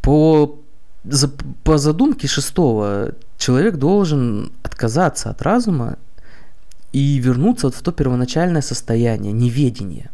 По, 0.00 0.58
за, 1.04 1.28
по 1.64 1.76
задумке 1.76 2.28
шестого, 2.28 3.12
человек 3.36 3.76
должен 3.76 4.50
отказаться 4.62 5.28
от 5.28 5.42
разума 5.42 5.98
и 6.92 7.18
вернуться 7.18 7.66
вот 7.66 7.74
в 7.74 7.82
то 7.82 7.92
первоначальное 7.92 8.62
состояние, 8.62 9.34
неведения. 9.34 10.10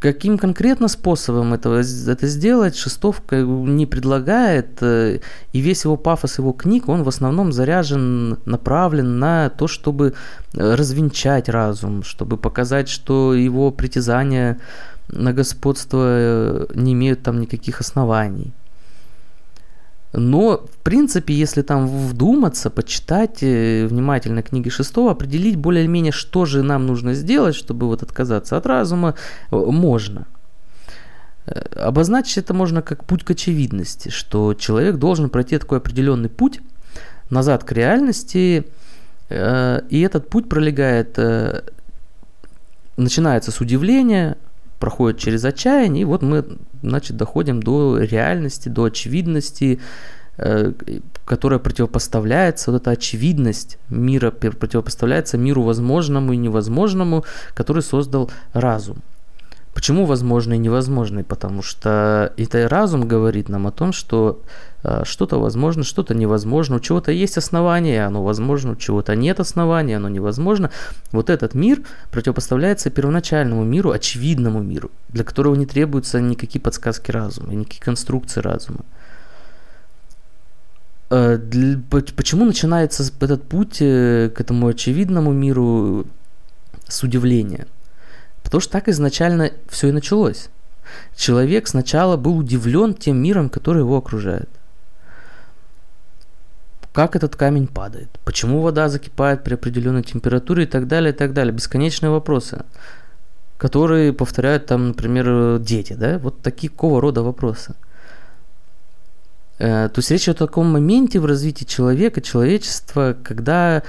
Каким 0.00 0.38
конкретно 0.38 0.86
способом 0.88 1.54
этого, 1.54 1.80
это 1.80 2.26
сделать, 2.28 2.76
Шестов 2.76 3.20
не 3.32 3.84
предлагает, 3.84 4.80
э, 4.80 5.18
и 5.52 5.60
весь 5.60 5.84
его 5.84 5.96
пафос 5.96 6.38
его 6.38 6.52
книг, 6.52 6.88
он 6.88 7.02
в 7.02 7.08
основном 7.08 7.52
заряжен, 7.52 8.38
направлен 8.44 9.18
на 9.18 9.50
то, 9.50 9.66
чтобы 9.66 10.14
э, 10.54 10.74
развенчать 10.74 11.48
разум, 11.48 12.04
чтобы 12.04 12.36
показать, 12.36 12.88
что 12.88 13.34
его 13.34 13.72
притязания 13.72 14.58
на 15.08 15.32
господство 15.32 16.04
э, 16.06 16.66
не 16.74 16.92
имеют 16.92 17.22
там 17.22 17.40
никаких 17.40 17.80
оснований. 17.80 18.52
Но, 20.12 20.64
в 20.72 20.78
принципе, 20.78 21.34
если 21.34 21.62
там 21.62 21.86
вдуматься, 21.86 22.70
почитать 22.70 23.42
э, 23.42 23.86
внимательно 23.86 24.42
книги 24.42 24.70
шестого, 24.70 25.10
определить 25.10 25.56
более-менее, 25.56 26.12
что 26.12 26.46
же 26.46 26.62
нам 26.62 26.86
нужно 26.86 27.14
сделать, 27.14 27.54
чтобы 27.54 27.86
вот 27.86 28.02
отказаться 28.02 28.56
от 28.56 28.66
разума, 28.66 29.14
э, 29.50 29.56
можно. 29.56 30.26
Э, 31.46 31.60
обозначить 31.76 32.38
это 32.38 32.54
можно 32.54 32.80
как 32.80 33.04
путь 33.04 33.22
к 33.22 33.32
очевидности, 33.32 34.08
что 34.08 34.54
человек 34.54 34.96
должен 34.96 35.28
пройти 35.28 35.58
такой 35.58 35.78
определенный 35.78 36.30
путь 36.30 36.60
назад 37.28 37.64
к 37.64 37.72
реальности, 37.72 38.66
и 39.30 40.02
этот 40.02 40.30
путь 40.30 40.48
пролегает, 40.48 41.18
начинается 42.96 43.50
с 43.50 43.60
удивления, 43.60 44.38
проходит 44.78 45.18
через 45.18 45.44
отчаяние, 45.44 46.02
и 46.02 46.04
вот 46.04 46.22
мы, 46.22 46.44
значит, 46.82 47.16
доходим 47.16 47.62
до 47.62 47.98
реальности, 47.98 48.68
до 48.68 48.84
очевидности, 48.84 49.80
э, 50.36 50.72
которая 51.24 51.58
противопоставляется, 51.58 52.70
вот 52.70 52.82
эта 52.82 52.90
очевидность 52.92 53.78
мира 53.88 54.30
противопоставляется 54.30 55.38
миру 55.38 55.62
возможному 55.62 56.32
и 56.32 56.36
невозможному, 56.36 57.24
который 57.54 57.82
создал 57.82 58.30
разум. 58.52 59.02
Почему 59.78 60.06
возможно 60.06 60.54
и 60.54 60.58
невозможно? 60.58 61.22
Потому 61.22 61.62
что 61.62 62.32
это 62.36 62.68
разум 62.68 63.06
говорит 63.06 63.48
нам 63.48 63.68
о 63.68 63.70
том, 63.70 63.92
что 63.92 64.42
э, 64.82 65.04
что-то 65.04 65.38
возможно, 65.38 65.84
что-то 65.84 66.14
невозможно, 66.14 66.76
у 66.76 66.80
чего-то 66.80 67.12
есть 67.12 67.38
основания, 67.38 68.04
оно 68.04 68.24
возможно, 68.24 68.72
у 68.72 68.74
чего-то 68.74 69.14
нет 69.14 69.38
основания, 69.38 69.98
оно 69.98 70.08
невозможно. 70.08 70.72
Вот 71.12 71.30
этот 71.30 71.54
мир 71.54 71.82
противопоставляется 72.10 72.90
первоначальному 72.90 73.62
миру, 73.62 73.92
очевидному 73.92 74.60
миру, 74.64 74.90
для 75.10 75.22
которого 75.22 75.54
не 75.54 75.64
требуются 75.64 76.20
никакие 76.20 76.60
подсказки 76.60 77.12
разума, 77.12 77.54
никакие 77.54 77.82
конструкции 77.82 78.40
разума. 78.40 78.80
Э, 81.10 81.38
почему 82.16 82.46
начинается 82.46 83.04
этот 83.20 83.44
путь 83.44 83.76
э, 83.78 84.28
к 84.34 84.40
этому 84.40 84.66
очевидному 84.66 85.30
миру 85.30 86.04
с 86.88 87.04
удивления? 87.04 87.68
Потому 88.42 88.60
что 88.60 88.72
так 88.72 88.88
изначально 88.88 89.50
все 89.68 89.88
и 89.88 89.92
началось. 89.92 90.48
Человек 91.16 91.68
сначала 91.68 92.16
был 92.16 92.38
удивлен 92.38 92.94
тем 92.94 93.22
миром, 93.22 93.50
который 93.50 93.80
его 93.80 93.96
окружает. 93.96 94.48
Как 96.92 97.14
этот 97.14 97.36
камень 97.36 97.68
падает? 97.68 98.08
Почему 98.24 98.60
вода 98.60 98.88
закипает 98.88 99.44
при 99.44 99.54
определенной 99.54 100.02
температуре 100.02 100.64
и 100.64 100.66
так 100.66 100.88
далее, 100.88 101.12
и 101.12 101.16
так 101.16 101.32
далее. 101.32 101.52
Бесконечные 101.52 102.10
вопросы, 102.10 102.64
которые 103.56 104.12
повторяют 104.12 104.66
там, 104.66 104.88
например, 104.88 105.58
дети, 105.58 105.92
да? 105.92 106.18
Вот 106.18 106.40
такого 106.40 107.00
рода 107.00 107.22
вопросы. 107.22 107.74
Э, 109.58 109.88
то 109.92 109.98
есть 109.98 110.10
речь 110.10 110.28
о 110.28 110.34
таком 110.34 110.70
моменте 110.70 111.18
в 111.20 111.26
развитии 111.26 111.64
человека, 111.64 112.20
человечества, 112.20 113.16
когда 113.22 113.82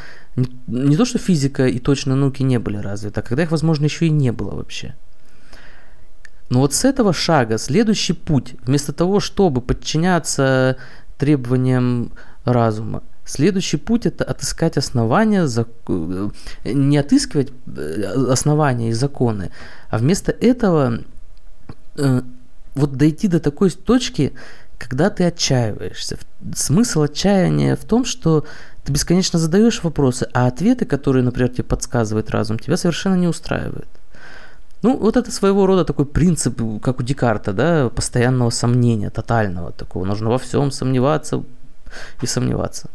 не 0.68 0.96
то, 0.96 1.06
что 1.06 1.18
физика 1.20 1.68
и 1.68 1.80
точно 1.80 2.16
науки 2.16 2.44
не 2.44 2.60
были 2.60 2.78
развиты, 2.78 3.20
а 3.20 3.24
когда 3.24 3.44
их, 3.44 3.52
возможно, 3.52 3.86
еще 3.86 4.08
и 4.08 4.10
не 4.10 4.32
было 4.32 4.56
вообще. 4.56 4.96
Но 6.50 6.60
вот 6.60 6.74
с 6.74 6.86
этого 6.86 7.14
шага 7.14 7.58
следующий 7.58 8.14
путь, 8.14 8.56
вместо 8.64 8.94
того, 8.94 9.20
чтобы 9.20 9.62
подчиняться 9.62 10.78
требованиям 11.18 12.12
разума, 12.46 13.04
следующий 13.26 13.78
путь 13.78 14.08
это 14.08 14.24
отыскать 14.24 14.78
основания, 14.78 15.48
э, 15.48 16.30
не 16.66 16.98
отыскивать 16.98 17.52
э, 17.68 18.04
основания 18.32 18.90
и 18.90 18.94
законы, 18.94 19.52
а 19.90 20.00
вместо 20.00 20.32
этого 20.32 21.00
вот 22.76 22.94
дойти 22.94 23.28
до 23.28 23.42
такой 23.42 23.72
точки, 23.72 24.32
когда 24.80 25.10
ты 25.10 25.26
отчаиваешься. 25.26 26.18
Смысл 26.56 27.04
отчаяния 27.04 27.76
в 27.76 27.86
том, 27.86 28.06
что 28.06 28.46
ты 28.84 28.94
бесконечно 28.94 29.38
задаешь 29.38 29.84
вопросы, 29.84 30.28
а 30.34 30.48
ответы, 30.48 30.86
которые, 30.86 31.24
например, 31.24 31.50
тебе 31.50 31.66
подсказывает 31.66 32.32
разум, 32.32 32.58
тебя 32.58 32.78
совершенно 32.78 33.16
не 33.16 33.28
устраивают. 33.28 33.90
Ну, 34.82 34.98
вот 34.98 35.18
это 35.18 35.30
своего 35.32 35.66
рода 35.66 35.84
такой 35.84 36.06
принцип, 36.06 36.62
как 36.82 37.00
у 37.00 37.04
Декарта, 37.04 37.52
да, 37.52 37.90
постоянного 37.90 38.50
сомнения, 38.50 39.10
тотального 39.10 39.74
такого. 39.74 40.06
Нужно 40.06 40.30
во 40.30 40.38
всем 40.38 40.72
сомневаться 40.72 41.44
и 42.22 42.26
сомневаться. 42.26 42.90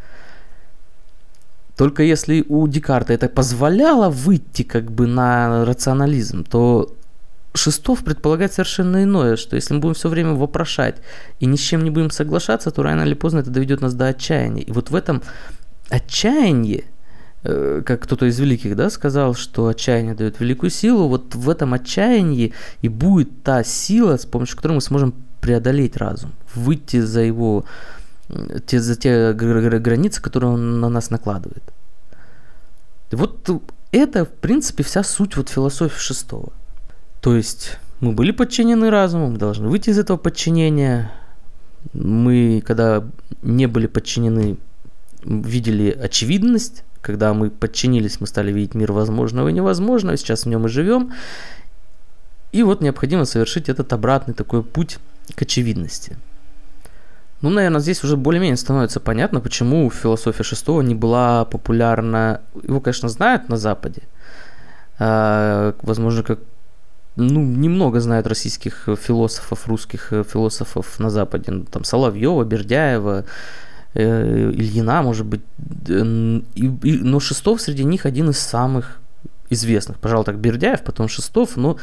Только 1.77 2.03
если 2.03 2.45
у 2.49 2.67
Декарта 2.69 3.13
это 3.13 3.29
позволяло 3.29 4.09
выйти 4.09 4.63
как 4.63 4.91
бы 4.91 5.07
на 5.07 5.67
рационализм, 5.67 6.45
то 6.45 6.95
Шестов 7.57 8.03
предполагает 8.03 8.53
совершенно 8.53 9.05
иное, 9.05 9.37
что 9.37 9.55
если 9.55 9.75
мы 9.75 9.81
будем 9.81 9.95
все 9.95 10.09
время 10.09 10.33
вопрошать 10.33 10.97
и 11.39 11.47
ни 11.47 11.55
с 11.55 11.61
чем 11.61 11.85
не 11.85 11.91
будем 11.91 12.11
соглашаться, 12.11 12.73
то 12.73 12.83
рано 12.83 13.03
или 13.03 13.15
поздно 13.15 13.39
это 13.39 13.51
доведет 13.51 13.81
нас 13.81 13.95
до 13.95 14.09
отчаяния. 14.09 14.65
И 14.65 14.73
вот 14.73 14.91
в 14.91 14.97
этом 14.97 15.23
отчаянии, 15.89 16.85
э, 17.45 17.83
как 17.87 18.03
кто-то 18.03 18.27
из 18.27 18.41
великих 18.41 18.75
да, 18.75 18.91
сказал, 18.91 19.35
что 19.35 19.69
отчаяние 19.69 20.15
дает 20.15 20.41
великую 20.41 20.71
силу, 20.71 21.07
вот 21.07 21.37
в 21.37 21.49
этом 21.49 21.75
отчаянии 21.75 22.53
и 22.83 22.89
будет 22.89 23.45
та 23.45 23.63
сила, 23.63 24.17
с 24.17 24.27
помощью 24.27 24.57
которой 24.57 24.73
мы 24.73 24.81
сможем 24.81 25.15
преодолеть 25.41 25.97
разум, 25.97 26.33
выйти 26.57 27.01
за 27.01 27.21
его, 27.21 27.65
те, 28.67 28.81
за 28.81 28.97
те 28.97 29.33
границы, 29.33 30.21
которые 30.21 30.55
он 30.55 30.81
на 30.81 30.89
нас 30.89 31.11
накладывает. 31.11 31.63
Вот 33.13 33.49
это, 33.93 34.25
в 34.25 34.31
принципе, 34.31 34.83
вся 34.83 35.05
суть 35.05 35.37
вот 35.37 35.51
философии 35.51 36.01
шестого– 36.01 36.53
то 37.25 37.35
есть 37.35 37.79
мы 38.01 38.13
были 38.13 38.33
подчинены 38.33 38.91
разуму, 38.91 39.31
мы 39.31 39.39
должны 39.39 39.67
выйти 39.67 39.89
из 39.89 39.99
этого 39.99 40.19
подчинения. 40.19 41.11
Мы, 41.95 42.63
когда 42.67 43.03
не 43.41 43.65
были 43.65 43.87
подчинены, 43.87 44.59
видели 45.23 45.91
очевидность. 45.91 46.85
Когда 47.01 47.33
мы 47.33 47.49
подчинились, 47.49 48.21
мы 48.21 48.27
стали 48.27 48.53
видеть 48.53 48.75
мир 48.75 48.93
возможного 48.93 49.49
и 49.49 49.55
невозможного. 49.55 50.19
Сейчас 50.19 50.45
в 50.45 50.51
нем 50.51 50.67
и 50.67 50.69
живем. 50.69 51.15
И 52.53 52.63
вот 52.63 52.83
необходимо 52.83 53.25
совершить 53.25 53.71
этот 53.71 53.95
обратный 53.95 54.35
такой 54.35 54.63
путь 54.63 54.99
к 55.35 55.41
очевидности. 55.41 56.19
Ну, 57.41 57.49
наверное, 57.49 57.81
здесь 57.81 58.05
уже 58.05 58.19
более-менее 58.19 58.59
становится 58.59 59.01
понятно, 59.01 59.41
почему 59.41 59.91
философия 59.91 60.43
шестого 60.43 60.83
не 60.83 60.95
была 60.95 61.47
популярна. 61.47 62.43
Его, 62.63 62.83
конечно, 62.83 63.09
знают 63.09 63.49
на 63.49 63.57
Западе. 63.57 64.03
А, 64.99 65.75
возможно, 65.81 66.23
как 66.23 66.41
ну, 67.17 67.41
немного 67.41 68.01
знают 68.01 68.27
российских 68.27 68.89
философов, 69.01 69.69
русских 69.69 70.13
э, 70.13 70.25
философов 70.25 70.99
на 70.99 71.11
Западе. 71.11 71.53
Ну, 71.53 71.65
там 71.65 71.85
Соловьева, 71.85 72.45
Бердяева, 72.45 73.25
э, 73.95 74.51
Ильина, 74.51 75.03
может 75.03 75.27
быть. 75.27 75.43
Э, 75.89 76.03
но 76.05 77.21
Шестов 77.21 77.61
среди 77.61 77.85
них 77.85 78.07
один 78.07 78.31
из 78.31 78.39
самых 78.39 79.01
известных. 79.49 79.99
Пожалуй, 79.99 80.25
так 80.25 80.39
Бердяев, 80.39 80.83
потом 80.83 81.09
Шестов, 81.09 81.57
но 81.57 81.77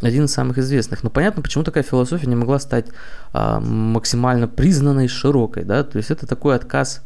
один 0.00 0.24
из 0.24 0.32
самых 0.32 0.58
известных. 0.58 1.04
Но 1.04 1.10
понятно, 1.10 1.42
почему 1.42 1.64
такая 1.64 1.84
философия 1.84 2.26
не 2.26 2.36
могла 2.36 2.58
стать 2.58 2.86
а, 3.32 3.60
максимально 3.60 4.48
признанной, 4.48 5.08
широкой. 5.08 5.64
Да? 5.64 5.84
То 5.84 5.98
есть 5.98 6.10
это 6.10 6.26
такой 6.26 6.56
отказ 6.56 7.02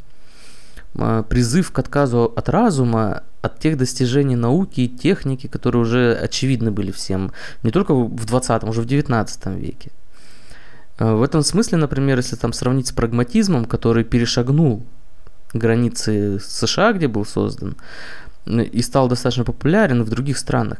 призыв 1.28 1.72
к 1.72 1.78
отказу 1.78 2.32
от 2.36 2.48
разума, 2.48 3.22
от 3.42 3.58
тех 3.58 3.76
достижений 3.76 4.36
науки 4.36 4.80
и 4.80 4.88
техники, 4.88 5.46
которые 5.46 5.82
уже 5.82 6.14
очевидны 6.14 6.70
были 6.70 6.90
всем, 6.90 7.32
не 7.62 7.70
только 7.70 7.94
в 7.94 8.24
20-м, 8.24 8.68
уже 8.68 8.80
в 8.80 8.86
19 8.86 9.46
веке. 9.46 9.90
А, 10.98 11.14
в 11.14 11.22
этом 11.22 11.42
смысле, 11.42 11.78
например, 11.78 12.18
если 12.18 12.36
там 12.36 12.52
сравнить 12.52 12.88
с 12.88 12.92
прагматизмом, 12.92 13.64
который 13.64 14.04
перешагнул 14.04 14.82
границы 15.52 16.38
США, 16.40 16.92
где 16.92 17.08
был 17.08 17.24
создан, 17.24 17.76
и 18.46 18.82
стал 18.82 19.08
достаточно 19.08 19.44
популярен 19.44 20.02
в 20.02 20.08
других 20.08 20.38
странах, 20.38 20.78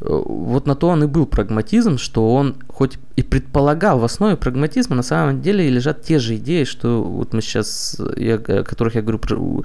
вот 0.00 0.66
на 0.66 0.74
то 0.74 0.88
он 0.88 1.04
и 1.04 1.06
был 1.06 1.26
прагматизм, 1.26 1.98
что 1.98 2.32
он 2.34 2.56
хоть 2.68 2.98
и 3.16 3.22
предполагал 3.22 3.98
в 3.98 4.04
основе 4.04 4.36
прагматизма, 4.36 4.94
на 4.94 5.02
самом 5.02 5.40
деле 5.40 5.68
лежат 5.68 6.02
те 6.02 6.18
же 6.18 6.36
идеи, 6.36 6.64
что 6.64 7.02
вот 7.02 7.32
мы 7.32 7.42
сейчас, 7.42 8.00
я, 8.16 8.36
о 8.36 8.62
которых 8.62 8.94
я 8.94 9.02
говорю 9.02 9.18
про, 9.18 9.64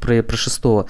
про, 0.00 0.22
про 0.22 0.36
шестого, 0.36 0.86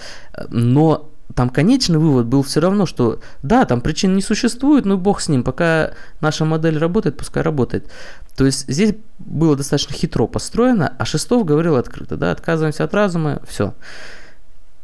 но 0.51 1.09
там 1.35 1.49
конечный 1.49 1.99
вывод 1.99 2.27
был 2.27 2.43
все 2.43 2.61
равно, 2.61 2.87
что 2.87 3.21
да, 3.43 3.65
там 3.65 3.81
причин 3.81 4.15
не 4.15 4.23
существует, 4.23 4.85
но 4.85 4.99
бог 4.99 5.21
с 5.21 5.29
ним, 5.29 5.43
пока 5.45 5.93
наша 6.21 6.45
модель 6.45 6.79
работает, 6.79 7.17
пускай 7.17 7.43
работает. 7.43 7.91
То 8.37 8.45
есть 8.45 8.69
здесь 8.69 8.95
было 9.19 9.57
достаточно 9.57 9.95
хитро 9.95 10.27
построено, 10.27 10.93
а 10.99 11.05
Шестов 11.05 11.45
говорил 11.45 11.77
открыто, 11.77 12.17
да, 12.17 12.33
отказываемся 12.33 12.85
от 12.85 12.95
разума, 12.95 13.41
все. 13.47 13.75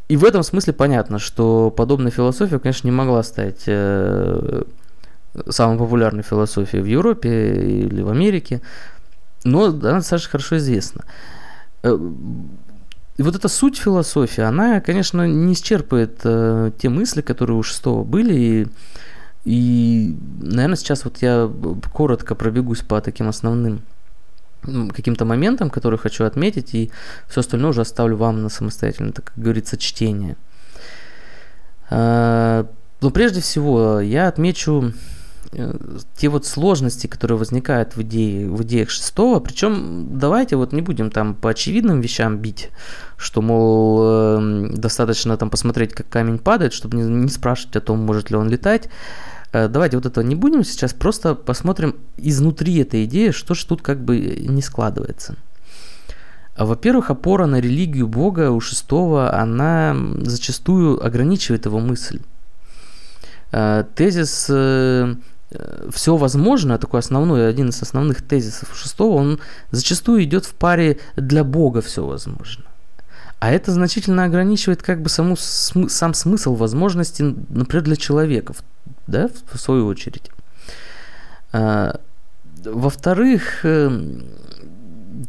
И 0.09 0.17
в 0.17 0.25
этом 0.25 0.43
смысле 0.43 0.73
понятно, 0.73 1.19
что 1.19 1.71
подобная 1.71 2.11
философия, 2.11 2.59
конечно, 2.59 2.89
не 2.89 2.93
могла 2.93 3.23
стать 3.23 3.65
э, 3.67 4.63
самой 5.49 5.79
популярной 5.79 6.23
философией 6.23 6.83
в 6.83 6.87
Европе 6.87 7.55
или 7.87 8.01
в 8.01 8.09
Америке, 8.09 8.63
но 9.45 9.67
она 9.67 9.97
достаточно 9.97 10.31
хорошо 10.31 10.57
известна. 10.57 11.05
Э, 11.83 11.97
и 13.19 13.23
вот 13.23 13.35
эта 13.35 13.49
суть 13.49 13.77
философии, 13.77 14.43
она, 14.43 14.81
конечно, 14.81 15.27
не 15.27 15.53
исчерпывает 15.53 16.21
э, 16.25 16.71
те 16.79 16.89
мысли, 16.89 17.21
которые 17.21 17.59
у 17.59 17.63
шестого 17.63 18.05
были. 18.05 18.35
И, 18.35 18.67
и, 19.45 20.17
наверное, 20.41 20.77
сейчас 20.77 21.05
вот 21.05 21.19
я 21.21 21.51
коротко 21.93 22.35
пробегусь 22.35 22.81
по 22.81 23.01
таким 23.01 23.29
основным 23.29 23.81
каким-то 24.63 25.25
моментам, 25.25 25.71
которые 25.71 25.99
хочу 25.99 26.25
отметить, 26.25 26.75
и 26.75 26.91
все 27.29 27.41
остальное 27.41 27.71
уже 27.71 27.83
оставлю 27.83 28.17
вам 28.17 28.43
на 28.43 28.49
самостоятельное, 28.49 29.13
так 29.13 29.27
как 29.27 29.39
говорится, 29.39 29.77
чтение. 29.77 30.37
А, 31.91 32.67
но 33.01 33.11
прежде 33.11 33.41
всего 33.41 34.01
я 34.01 34.29
отмечу 34.29 34.93
э, 35.53 35.75
те 36.17 36.29
вот 36.29 36.47
сложности, 36.47 37.07
которые 37.07 37.39
возникают 37.39 37.97
в, 37.97 38.03
идее, 38.03 38.51
в 38.51 38.63
идеях 38.65 38.91
шестого, 38.91 39.41
причем 39.41 40.19
давайте 40.19 40.57
вот 40.57 40.73
не 40.73 40.83
будем 40.83 41.11
там 41.11 41.35
по 41.35 41.51
очевидным 41.51 42.01
вещам 42.01 42.39
бить, 42.39 42.71
что, 43.17 43.41
мол, 43.41 44.03
эм, 44.03 44.75
достаточно 44.75 45.37
там 45.37 45.49
посмотреть, 45.49 45.95
как 45.95 46.09
камень 46.09 46.39
падает, 46.39 46.73
чтобы 46.73 46.97
не, 46.97 47.29
спрашивать 47.29 47.77
о 47.77 47.81
том, 47.81 48.01
может 48.01 48.31
ли 48.31 48.37
он 48.37 48.49
летать, 48.49 48.89
давайте 49.53 49.97
вот 49.97 50.07
этого 50.07 50.25
не 50.25 50.35
будем 50.35 50.65
сейчас, 50.65 50.93
просто 50.93 51.35
посмотрим 51.35 51.97
изнутри 52.17 52.77
этой 52.79 53.05
идеи, 53.05 53.31
что 53.31 53.55
же 53.55 53.67
тут 53.67 53.83
как 53.83 54.01
бы 54.01 54.19
не 54.19 54.63
складывается. 54.63 55.37
Во-первых, 56.57 57.11
опора 57.11 57.47
на 57.47 57.61
религию 57.61 58.09
Бога 58.09 58.51
у 58.51 58.61
шестого, 58.61 59.33
она 59.33 59.97
зачастую 60.23 61.05
ограничивает 61.05 61.67
его 61.67 61.79
мысль. 61.79 62.21
Э, 63.53 63.85
тезис 63.95 64.47
э, 64.51 65.15
все 65.91 66.17
возможно, 66.17 66.79
такой 66.79 67.01
основной, 67.01 67.49
один 67.49 67.69
из 67.71 67.81
основных 67.81 68.23
тезисов 68.23 68.77
шестого, 68.77 69.17
он 69.17 69.41
зачастую 69.71 70.25
идет 70.25 70.45
в 70.45 70.55
паре 70.55 70.99
для 71.17 71.45
Бога 71.45 71.81
все 71.81 72.05
возможно. 72.05 72.65
А 73.41 73.51
это 73.51 73.73
значительно 73.73 74.25
ограничивает 74.25 74.83
как 74.83 75.01
бы 75.01 75.09
саму, 75.09 75.37
сам 75.37 76.13
смысл 76.13 76.55
возможности, 76.55 77.23
например, 77.23 77.85
для 77.85 77.97
человека, 77.97 78.53
да, 79.09 79.29
в 79.53 79.59
свою 79.59 79.87
очередь. 79.87 80.31
А, 81.53 81.99
во-вторых, 82.65 83.65
эм, 83.65 84.23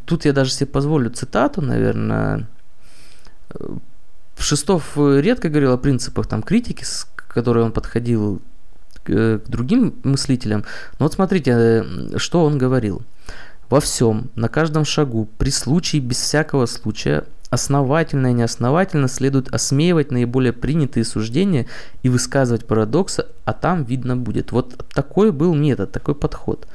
тут 0.05 0.25
я 0.25 0.33
даже 0.33 0.51
себе 0.51 0.67
позволю 0.67 1.09
цитату, 1.09 1.61
наверное. 1.61 2.47
Шестов 4.37 4.97
редко 4.97 5.49
говорил 5.49 5.73
о 5.73 5.77
принципах 5.77 6.27
там 6.27 6.43
критики, 6.43 6.83
с 6.83 7.07
которой 7.15 7.63
он 7.63 7.71
подходил 7.71 8.41
к, 9.03 9.39
к 9.39 9.49
другим 9.49 9.95
мыслителям. 10.03 10.65
Но 10.99 11.05
вот 11.05 11.13
смотрите, 11.13 11.51
э, 11.51 12.17
что 12.17 12.43
он 12.43 12.57
говорил. 12.57 13.01
Во 13.69 13.79
всем, 13.79 14.29
на 14.35 14.49
каждом 14.49 14.83
шагу, 14.83 15.29
при 15.37 15.51
случае, 15.51 16.01
без 16.01 16.17
всякого 16.17 16.65
случая, 16.65 17.25
основательно 17.49 18.27
и 18.27 18.33
неосновательно 18.33 19.07
следует 19.07 19.53
осмеивать 19.53 20.11
наиболее 20.11 20.53
принятые 20.53 21.03
суждения 21.03 21.65
и 22.03 22.09
высказывать 22.09 22.65
парадоксы, 22.65 23.25
а 23.45 23.53
там 23.53 23.83
видно 23.83 24.15
будет. 24.15 24.51
Вот 24.51 24.85
такой 24.93 25.31
был 25.31 25.55
метод, 25.55 25.91
такой 25.91 26.15
подход. 26.15 26.67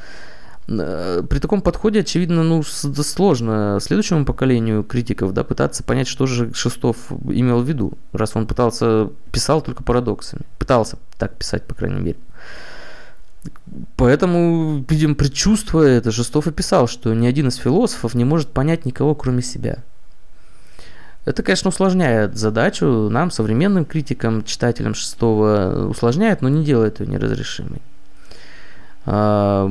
Э, 0.67 1.23
при 1.29 1.39
таком 1.39 1.61
подходе, 1.61 2.01
очевидно, 2.01 2.43
ну, 2.43 2.63
сложно 2.63 3.79
следующему 3.81 4.25
поколению 4.25 4.83
критиков 4.83 5.33
да, 5.33 5.45
пытаться 5.45 5.85
понять, 5.85 6.09
что 6.09 6.27
же 6.27 6.53
Шестов 6.55 6.97
имел 7.11 7.61
в 7.61 7.69
виду, 7.69 7.93
раз 8.13 8.33
он 8.35 8.47
пытался, 8.47 9.11
писал 9.31 9.61
только 9.61 9.83
парадоксами. 9.83 10.43
Пытался 10.59 10.99
так 11.19 11.37
писать, 11.37 11.65
по 11.65 11.75
крайней 11.75 12.01
мере. 12.01 12.19
Поэтому, 13.97 14.85
видимо, 14.89 15.15
предчувствуя 15.15 15.99
это, 15.99 16.11
Жестов 16.11 16.47
описал, 16.47 16.89
что 16.89 17.13
ни 17.13 17.27
один 17.27 17.49
из 17.49 17.57
философов 17.57 18.15
не 18.15 18.25
может 18.25 18.49
понять 18.49 18.87
никого, 18.87 19.15
кроме 19.15 19.43
себя. 19.43 19.85
Это, 21.25 21.43
конечно, 21.43 21.71
усложняет 21.71 22.37
задачу 22.37 23.09
нам, 23.11 23.31
современным 23.31 23.85
критикам, 23.85 24.45
читателям 24.45 24.95
шестого, 24.95 25.89
усложняет, 25.89 26.43
но 26.43 26.49
не 26.49 26.65
делает 26.65 27.01
ее 27.01 27.07
неразрешимой. 27.07 27.81
А, 29.07 29.71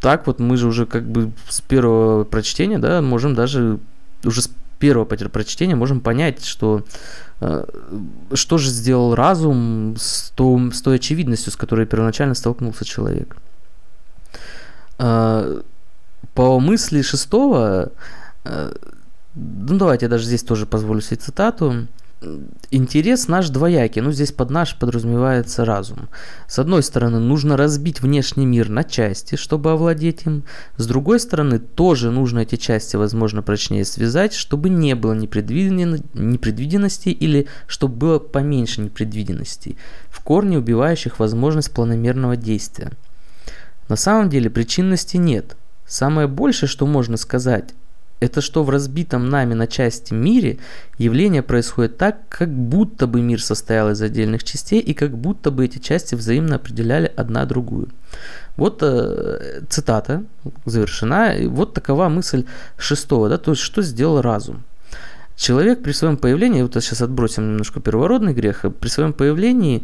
так 0.00 0.26
вот 0.26 0.40
мы 0.40 0.56
же 0.56 0.66
уже 0.66 0.86
как 0.86 1.04
бы 1.04 1.32
с 1.48 1.60
первого 1.60 2.24
прочтения, 2.24 2.78
да, 2.78 3.02
можем 3.02 3.34
даже 3.34 3.78
уже 4.24 4.42
с 4.42 4.50
первого 4.78 5.04
прочтения 5.04 5.76
можем 5.76 6.00
понять, 6.00 6.44
что 6.44 6.84
э, 7.40 7.64
что 8.32 8.56
же 8.56 8.70
сделал 8.70 9.14
разум 9.14 9.94
с, 9.98 10.30
то, 10.34 10.70
с 10.72 10.80
той 10.80 10.96
очевидностью, 10.96 11.52
с 11.52 11.56
которой 11.56 11.84
первоначально 11.84 12.34
столкнулся 12.34 12.86
человек. 12.86 13.36
Э, 14.98 15.60
по 16.34 16.58
мысли 16.60 17.02
шестого, 17.02 17.92
ну 19.40 19.78
давайте 19.78 20.06
я 20.06 20.10
даже 20.10 20.24
здесь 20.24 20.42
тоже 20.42 20.66
позволю 20.66 21.00
себе 21.00 21.16
цитату, 21.16 21.86
интерес 22.70 23.28
наш 23.28 23.48
двоякий, 23.48 24.02
ну 24.02 24.12
здесь 24.12 24.30
под 24.30 24.50
наш 24.50 24.78
подразумевается 24.78 25.64
разум. 25.64 26.08
С 26.46 26.58
одной 26.58 26.82
стороны, 26.82 27.18
нужно 27.18 27.56
разбить 27.56 28.02
внешний 28.02 28.44
мир 28.44 28.68
на 28.68 28.84
части, 28.84 29.36
чтобы 29.36 29.72
овладеть 29.72 30.26
им. 30.26 30.44
С 30.76 30.86
другой 30.86 31.18
стороны, 31.18 31.58
тоже 31.58 32.10
нужно 32.10 32.40
эти 32.40 32.56
части, 32.56 32.96
возможно, 32.96 33.42
прочнее 33.42 33.86
связать, 33.86 34.34
чтобы 34.34 34.68
не 34.68 34.94
было 34.94 35.14
непредвиденности 35.14 37.08
или 37.08 37.46
чтобы 37.66 37.96
было 37.96 38.18
поменьше 38.18 38.82
непредвиденностей, 38.82 39.78
в 40.10 40.20
корне 40.20 40.58
убивающих 40.58 41.18
возможность 41.18 41.72
планомерного 41.72 42.36
действия. 42.36 42.90
На 43.88 43.96
самом 43.96 44.28
деле 44.28 44.50
причинности 44.50 45.16
нет. 45.16 45.56
Самое 45.86 46.28
большее, 46.28 46.68
что 46.68 46.86
можно 46.86 47.16
сказать, 47.16 47.74
это 48.20 48.42
что 48.42 48.62
в 48.64 48.70
разбитом 48.70 49.28
нами 49.28 49.54
на 49.54 49.66
части 49.66 50.12
мире 50.14 50.58
явление 50.98 51.42
происходит 51.42 51.96
так, 51.96 52.28
как 52.28 52.50
будто 52.50 53.06
бы 53.06 53.22
мир 53.22 53.42
состоял 53.42 53.90
из 53.90 54.00
отдельных 54.02 54.44
частей 54.44 54.80
и 54.80 54.94
как 54.94 55.16
будто 55.16 55.50
бы 55.50 55.64
эти 55.64 55.78
части 55.78 56.14
взаимно 56.14 56.56
определяли 56.56 57.10
одна 57.16 57.46
другую. 57.46 57.88
Вот 58.56 58.82
э, 58.82 59.62
цитата 59.70 60.22
завершена. 60.66 61.34
Вот 61.46 61.72
такова 61.72 62.08
мысль 62.08 62.44
шестого, 62.76 63.28
да, 63.28 63.38
то 63.38 63.52
есть 63.52 63.62
что 63.62 63.80
сделал 63.80 64.20
разум. 64.20 64.62
Человек 65.36 65.82
при 65.82 65.92
своем 65.92 66.18
появлении, 66.18 66.60
вот 66.60 66.74
сейчас 66.74 67.00
отбросим 67.00 67.48
немножко 67.48 67.80
первородный 67.80 68.34
грех, 68.34 68.66
при 68.78 68.88
своем 68.88 69.14
появлении 69.14 69.82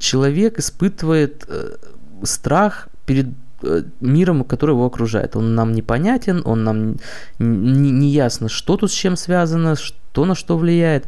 человек 0.00 0.58
испытывает 0.58 1.44
э, 1.46 1.76
страх 2.24 2.88
перед 3.06 3.28
миром, 4.00 4.44
который 4.44 4.72
его 4.72 4.86
окружает. 4.86 5.36
Он 5.36 5.54
нам 5.54 5.72
непонятен, 5.72 6.42
он 6.44 6.64
нам 6.64 6.96
не 7.38 8.10
ясно, 8.10 8.48
что 8.48 8.76
тут 8.76 8.90
с 8.90 8.94
чем 8.94 9.16
связано, 9.16 9.76
что 9.76 10.24
на 10.24 10.34
что 10.34 10.56
влияет. 10.56 11.06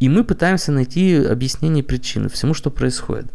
И 0.00 0.08
мы 0.08 0.24
пытаемся 0.24 0.72
найти 0.72 1.16
объяснение 1.16 1.84
причины 1.84 2.28
всему, 2.28 2.54
что 2.54 2.70
происходит. 2.70 3.26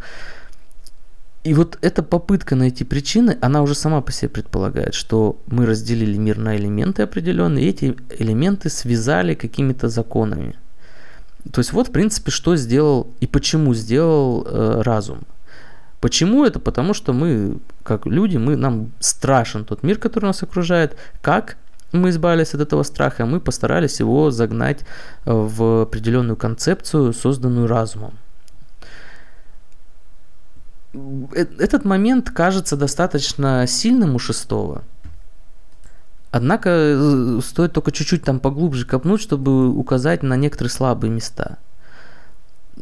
И 1.43 1.53
вот 1.53 1.77
эта 1.81 2.03
попытка 2.03 2.55
найти 2.55 2.83
причины, 2.83 3.37
она 3.41 3.61
уже 3.61 3.73
сама 3.73 4.01
по 4.01 4.11
себе 4.11 4.29
предполагает, 4.29 4.93
что 4.93 5.37
мы 5.47 5.65
разделили 5.65 6.17
мир 6.17 6.37
на 6.37 6.57
элементы 6.57 7.01
определенные, 7.03 7.65
и 7.65 7.69
эти 7.69 7.95
элементы 8.19 8.69
связали 8.69 9.35
какими-то 9.35 9.87
законами. 9.87 10.55
То 11.51 11.59
есть 11.59 11.71
вот, 11.71 11.87
в 11.87 11.91
принципе, 11.91 12.31
что 12.31 12.57
сделал 12.57 13.07
и 13.21 13.27
почему 13.27 13.73
сделал 13.73 14.45
э, 14.45 14.81
разум. 14.81 15.21
Почему 15.99 16.45
это? 16.45 16.59
Потому 16.59 16.93
что 16.93 17.13
мы, 17.13 17.59
как 17.83 18.05
люди, 18.05 18.37
мы, 18.37 18.55
нам 18.55 18.91
страшен 18.99 19.65
тот 19.65 19.83
мир, 19.83 19.97
который 19.97 20.25
нас 20.25 20.41
окружает. 20.43 20.95
Как 21.21 21.57
мы 21.91 22.09
избавились 22.09 22.53
от 22.53 22.61
этого 22.61 22.83
страха? 22.83 23.25
Мы 23.25 23.41
постарались 23.41 23.99
его 23.99 24.31
загнать 24.31 24.81
э, 25.25 25.31
в 25.31 25.81
определенную 25.81 26.37
концепцию, 26.37 27.13
созданную 27.13 27.67
разумом. 27.67 28.13
Э, 30.93 31.45
этот 31.57 31.83
момент 31.83 32.29
кажется 32.29 32.77
достаточно 32.77 33.67
сильным 33.67 34.15
у 34.15 34.19
шестого. 34.19 34.83
Однако 36.31 36.69
э, 36.69 37.39
стоит 37.43 37.73
только 37.73 37.91
чуть-чуть 37.91 38.23
там 38.23 38.39
поглубже 38.39 38.85
копнуть, 38.85 39.19
чтобы 39.19 39.67
указать 39.67 40.23
на 40.23 40.37
некоторые 40.37 40.71
слабые 40.71 41.11
места– 41.11 41.57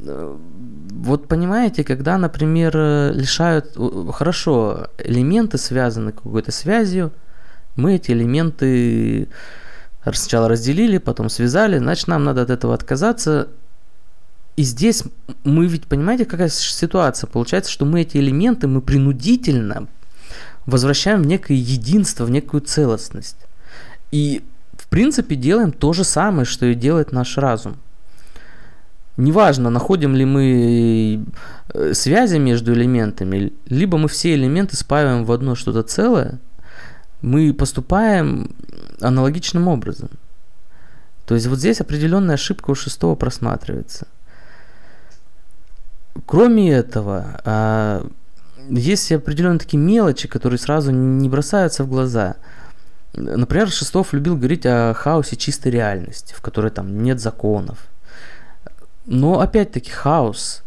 вот 0.03 1.27
понимаете, 1.27 1.83
когда, 1.83 2.17
например, 2.17 2.75
лишают, 3.13 3.77
хорошо, 4.13 4.87
элементы 4.97 5.57
связаны 5.57 6.11
какой-то 6.11 6.51
связью, 6.51 7.11
мы 7.75 7.95
эти 7.95 8.11
элементы 8.11 9.27
сначала 10.03 10.47
разделили, 10.47 10.97
потом 10.97 11.29
связали, 11.29 11.77
значит, 11.77 12.07
нам 12.07 12.23
надо 12.23 12.43
от 12.43 12.49
этого 12.49 12.73
отказаться. 12.73 13.49
И 14.55 14.63
здесь 14.63 15.03
мы 15.43 15.67
ведь, 15.67 15.85
понимаете, 15.85 16.25
какая 16.25 16.49
ситуация? 16.49 17.27
Получается, 17.27 17.71
что 17.71 17.85
мы 17.85 18.01
эти 18.01 18.17
элементы, 18.17 18.67
мы 18.67 18.81
принудительно 18.81 19.87
возвращаем 20.65 21.21
в 21.21 21.27
некое 21.27 21.55
единство, 21.55 22.25
в 22.25 22.31
некую 22.31 22.61
целостность. 22.61 23.37
И, 24.11 24.43
в 24.73 24.87
принципе, 24.87 25.35
делаем 25.35 25.71
то 25.71 25.93
же 25.93 26.03
самое, 26.03 26.45
что 26.45 26.65
и 26.65 26.73
делает 26.73 27.11
наш 27.11 27.37
разум 27.37 27.77
неважно, 29.17 29.69
находим 29.69 30.15
ли 30.15 30.25
мы 30.25 31.25
э, 31.73 31.93
связи 31.93 32.37
между 32.37 32.73
элементами, 32.73 33.53
либо 33.67 33.97
мы 33.97 34.07
все 34.07 34.35
элементы 34.35 34.75
спаиваем 34.77 35.25
в 35.25 35.31
одно 35.31 35.55
что-то 35.55 35.83
целое, 35.83 36.39
мы 37.21 37.53
поступаем 37.53 38.55
аналогичным 39.01 39.67
образом. 39.67 40.09
То 41.25 41.35
есть 41.35 41.47
вот 41.47 41.59
здесь 41.59 41.81
определенная 41.81 42.35
ошибка 42.35 42.71
у 42.71 42.75
шестого 42.75 43.15
просматривается. 43.15 44.07
Кроме 46.25 46.71
этого, 46.71 47.41
а, 47.43 48.07
есть 48.69 49.11
определенные 49.11 49.59
такие 49.59 49.77
мелочи, 49.77 50.27
которые 50.27 50.57
сразу 50.57 50.91
не 50.91 51.29
бросаются 51.29 51.83
в 51.83 51.89
глаза. 51.89 52.35
Например, 53.13 53.69
Шестов 53.69 54.13
любил 54.13 54.37
говорить 54.37 54.65
о 54.65 54.93
хаосе 54.93 55.35
чистой 55.35 55.71
реальности, 55.71 56.33
в 56.35 56.41
которой 56.41 56.71
там 56.71 57.01
нет 57.01 57.19
законов, 57.19 57.87
но 59.07 59.39
опять-таки 59.39 59.89
хаос. 59.89 60.63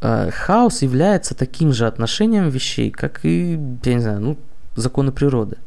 Э, 0.00 0.30
хаос 0.30 0.82
является 0.82 1.34
таким 1.34 1.72
же 1.72 1.86
отношением 1.86 2.48
вещей, 2.48 2.90
как 2.90 3.24
и, 3.24 3.60
я 3.84 3.94
не 3.94 4.00
знаю, 4.00 4.20
ну, 4.20 4.38
законы 4.74 5.12
природы. 5.12 5.58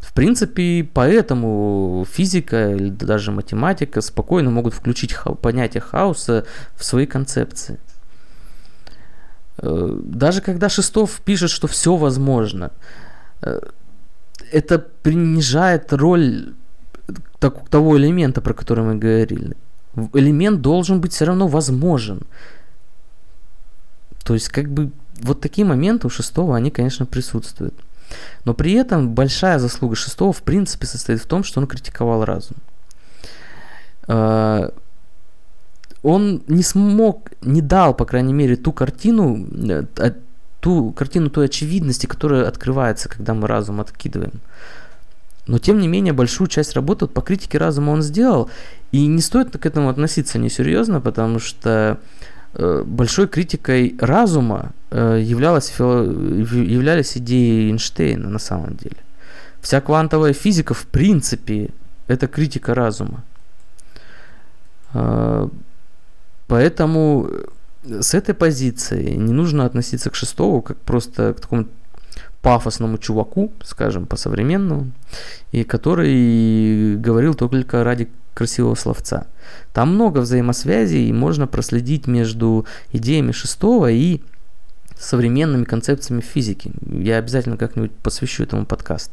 В 0.00 0.12
принципе, 0.12 0.88
поэтому 0.94 2.06
физика 2.10 2.72
или 2.72 2.90
даже 2.90 3.32
математика 3.32 4.00
спокойно 4.00 4.50
могут 4.50 4.72
включить 4.72 5.12
ха- 5.12 5.34
понятие 5.34 5.80
хаоса 5.80 6.46
в 6.76 6.84
свои 6.84 7.06
концепции. 7.06 7.78
Э, 9.58 9.98
даже 10.04 10.40
когда 10.40 10.68
Шестов 10.68 11.20
пишет, 11.24 11.50
что 11.50 11.66
все 11.66 11.96
возможно, 11.96 12.70
э, 13.42 13.60
это 14.52 14.78
принижает 14.78 15.92
роль 15.92 16.54
того 17.40 17.98
элемента, 17.98 18.40
про 18.40 18.54
который 18.54 18.84
мы 18.84 18.94
говорили 18.94 19.56
элемент 20.12 20.60
должен 20.60 21.00
быть 21.00 21.12
все 21.12 21.24
равно 21.24 21.48
возможен. 21.48 22.22
То 24.24 24.34
есть, 24.34 24.48
как 24.48 24.68
бы, 24.68 24.90
вот 25.20 25.40
такие 25.40 25.66
моменты 25.66 26.06
у 26.06 26.10
шестого, 26.10 26.56
они, 26.56 26.70
конечно, 26.70 27.06
присутствуют. 27.06 27.74
Но 28.44 28.54
при 28.54 28.72
этом 28.72 29.10
большая 29.10 29.58
заслуга 29.58 29.96
шестого, 29.96 30.32
в 30.32 30.42
принципе, 30.42 30.86
состоит 30.86 31.20
в 31.20 31.26
том, 31.26 31.44
что 31.44 31.60
он 31.60 31.66
критиковал 31.66 32.24
разум. 32.24 32.56
А, 34.08 34.72
он 36.02 36.42
не 36.46 36.62
смог, 36.62 37.30
не 37.42 37.60
дал, 37.60 37.94
по 37.94 38.04
крайней 38.04 38.32
мере, 38.32 38.56
ту 38.56 38.72
картину, 38.72 39.46
э, 39.98 40.12
ту 40.60 40.92
картину 40.92 41.30
той 41.30 41.46
очевидности, 41.46 42.06
которая 42.06 42.46
открывается, 42.46 43.08
когда 43.08 43.34
мы 43.34 43.48
разум 43.48 43.80
откидываем. 43.80 44.40
Но 45.46 45.58
тем 45.58 45.78
не 45.78 45.88
менее 45.88 46.12
большую 46.12 46.48
часть 46.48 46.74
работы 46.74 47.06
по 47.06 47.22
критике 47.22 47.58
разума 47.58 47.90
он 47.90 48.02
сделал. 48.02 48.50
И 48.92 49.06
не 49.06 49.20
стоит 49.20 49.56
к 49.56 49.66
этому 49.66 49.88
относиться 49.88 50.38
несерьезно, 50.38 51.00
потому 51.00 51.38
что 51.38 51.98
э, 52.54 52.82
большой 52.86 53.28
критикой 53.28 53.96
разума 54.00 54.72
э, 54.90 55.20
являлась, 55.22 55.70
являлись 55.78 57.16
идеи 57.16 57.68
Эйнштейна 57.68 58.28
на 58.28 58.38
самом 58.38 58.76
деле. 58.76 58.96
Вся 59.60 59.80
квантовая 59.80 60.32
физика 60.32 60.74
в 60.74 60.86
принципе 60.86 61.70
это 62.06 62.28
критика 62.28 62.74
разума. 62.74 63.24
Э, 64.94 65.48
поэтому 66.46 67.28
с 67.84 68.14
этой 68.14 68.34
позиции 68.34 69.10
не 69.10 69.32
нужно 69.32 69.64
относиться 69.64 70.10
к 70.10 70.14
шестому 70.14 70.62
как 70.62 70.76
просто 70.78 71.34
к 71.34 71.40
такому 71.40 71.66
пафосному 72.42 72.98
чуваку, 72.98 73.52
скажем, 73.64 74.06
по-современному, 74.06 74.92
и 75.50 75.64
который 75.64 76.96
говорил 76.96 77.34
только 77.34 77.82
ради 77.82 78.08
красивого 78.36 78.74
словца. 78.74 79.26
Там 79.72 79.94
много 79.94 80.18
взаимосвязей, 80.18 81.08
и 81.08 81.12
можно 81.12 81.46
проследить 81.46 82.06
между 82.06 82.66
идеями 82.92 83.32
шестого 83.32 83.90
и 83.90 84.20
современными 84.98 85.64
концепциями 85.64 86.20
физики. 86.20 86.70
Я 86.86 87.16
обязательно 87.16 87.56
как-нибудь 87.56 87.92
посвящу 87.92 88.42
этому 88.42 88.66
подкаст. 88.66 89.10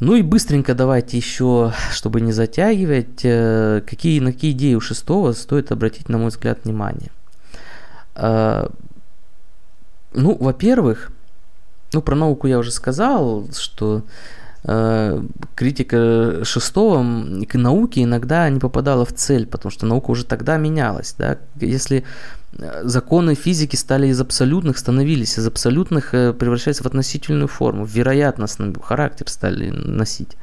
Ну 0.00 0.14
и 0.16 0.22
быстренько 0.22 0.74
давайте 0.74 1.16
еще, 1.16 1.72
чтобы 1.90 2.20
не 2.20 2.32
затягивать, 2.32 3.20
э, 3.22 3.82
какие, 3.86 4.20
на 4.20 4.32
какие 4.32 4.52
идеи 4.52 4.74
у 4.74 4.80
шестого 4.80 5.32
стоит 5.32 5.72
обратить, 5.72 6.08
на 6.08 6.18
мой 6.18 6.28
взгляд, 6.28 6.64
внимание. 6.64 7.10
А, 8.14 8.70
ну, 10.12 10.36
во-первых, 10.38 11.12
ну, 11.92 12.02
про 12.02 12.16
науку 12.16 12.46
я 12.46 12.58
уже 12.58 12.72
сказал, 12.72 13.46
что 13.56 13.98
э, 13.98 14.02
критика 14.64 16.40
шестого 16.42 17.04
к 17.46 17.54
науке 17.54 18.02
иногда 18.02 18.48
не 18.48 18.58
попадала 18.58 19.04
в 19.04 19.12
цель, 19.12 19.46
потому 19.46 19.70
что 19.70 19.84
наука 19.84 20.10
уже 20.10 20.24
тогда 20.24 20.56
менялась. 20.56 21.14
Да? 21.18 21.36
Если 21.60 22.04
э, 22.58 22.82
законы 22.84 23.34
физики 23.34 23.76
стали 23.76 24.06
из 24.06 24.20
абсолютных, 24.20 24.78
становились 24.78 25.38
из 25.38 25.46
абсолютных, 25.46 26.14
э, 26.14 26.32
превращаясь 26.32 26.80
в 26.80 26.86
относительную 26.86 27.48
форму, 27.48 27.84
в 27.84 27.90
вероятностный 27.90 28.74
характер 28.82 29.28
стали 29.28 29.68
носить. 29.68 30.36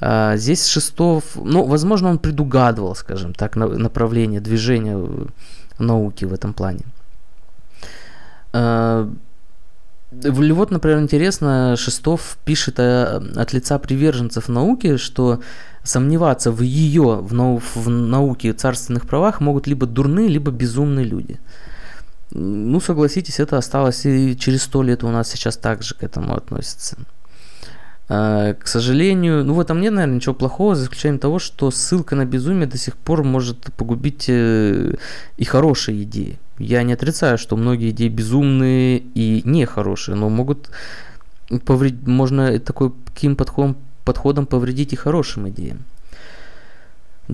А 0.00 0.36
здесь 0.36 0.66
Шестов, 0.66 1.24
ну, 1.36 1.64
возможно, 1.64 2.08
он 2.08 2.18
предугадывал, 2.18 2.94
скажем 2.96 3.34
так, 3.34 3.56
направление 3.56 4.40
движения 4.40 4.98
науки 5.78 6.24
в 6.24 6.32
этом 6.32 6.54
плане. 6.54 6.84
Вот, 10.22 10.70
например, 10.70 11.00
интересно, 11.00 11.74
Шестов 11.76 12.38
пишет 12.44 12.78
о, 12.78 13.22
от 13.36 13.52
лица 13.52 13.78
приверженцев 13.78 14.48
науки, 14.48 14.96
что 14.96 15.40
сомневаться 15.82 16.50
в 16.50 16.62
ее, 16.62 17.16
в, 17.20 17.34
нау, 17.34 17.60
в 17.74 17.88
науке 17.88 18.52
царственных 18.52 19.06
правах 19.06 19.40
могут 19.40 19.66
либо 19.66 19.86
дурные, 19.86 20.28
либо 20.28 20.50
безумные 20.50 21.04
люди. 21.04 21.38
Ну, 22.30 22.80
согласитесь, 22.80 23.38
это 23.38 23.58
осталось 23.58 24.06
и 24.06 24.36
через 24.36 24.62
сто 24.62 24.82
лет 24.82 25.04
у 25.04 25.08
нас 25.08 25.30
сейчас 25.30 25.56
также 25.56 25.94
к 25.94 26.02
этому 26.02 26.34
относится. 26.34 26.96
А, 28.08 28.54
к 28.54 28.66
сожалению, 28.66 29.44
ну 29.44 29.54
в 29.54 29.60
этом 29.60 29.80
нет, 29.80 29.92
наверное, 29.92 30.16
ничего 30.16 30.34
плохого, 30.34 30.74
за 30.74 30.84
исключением 30.84 31.18
того, 31.18 31.38
что 31.38 31.70
ссылка 31.70 32.16
на 32.16 32.26
безумие 32.26 32.66
до 32.66 32.76
сих 32.76 32.96
пор 32.96 33.24
может 33.24 33.72
погубить 33.76 34.26
э, 34.28 34.94
и 35.38 35.44
хорошие 35.44 36.02
идеи. 36.02 36.38
Я 36.58 36.82
не 36.82 36.92
отрицаю, 36.92 37.38
что 37.38 37.56
многие 37.56 37.90
идеи 37.90 38.08
безумные 38.08 38.98
и 38.98 39.42
нехорошие, 39.44 40.16
но 40.16 40.28
могут 40.28 40.70
повредить, 41.64 42.06
можно 42.06 42.58
такой, 42.60 42.92
таким 43.06 43.36
подходом, 43.36 43.76
подходом 44.04 44.46
повредить 44.46 44.92
и 44.92 44.96
хорошим 44.96 45.48
идеям. 45.48 45.78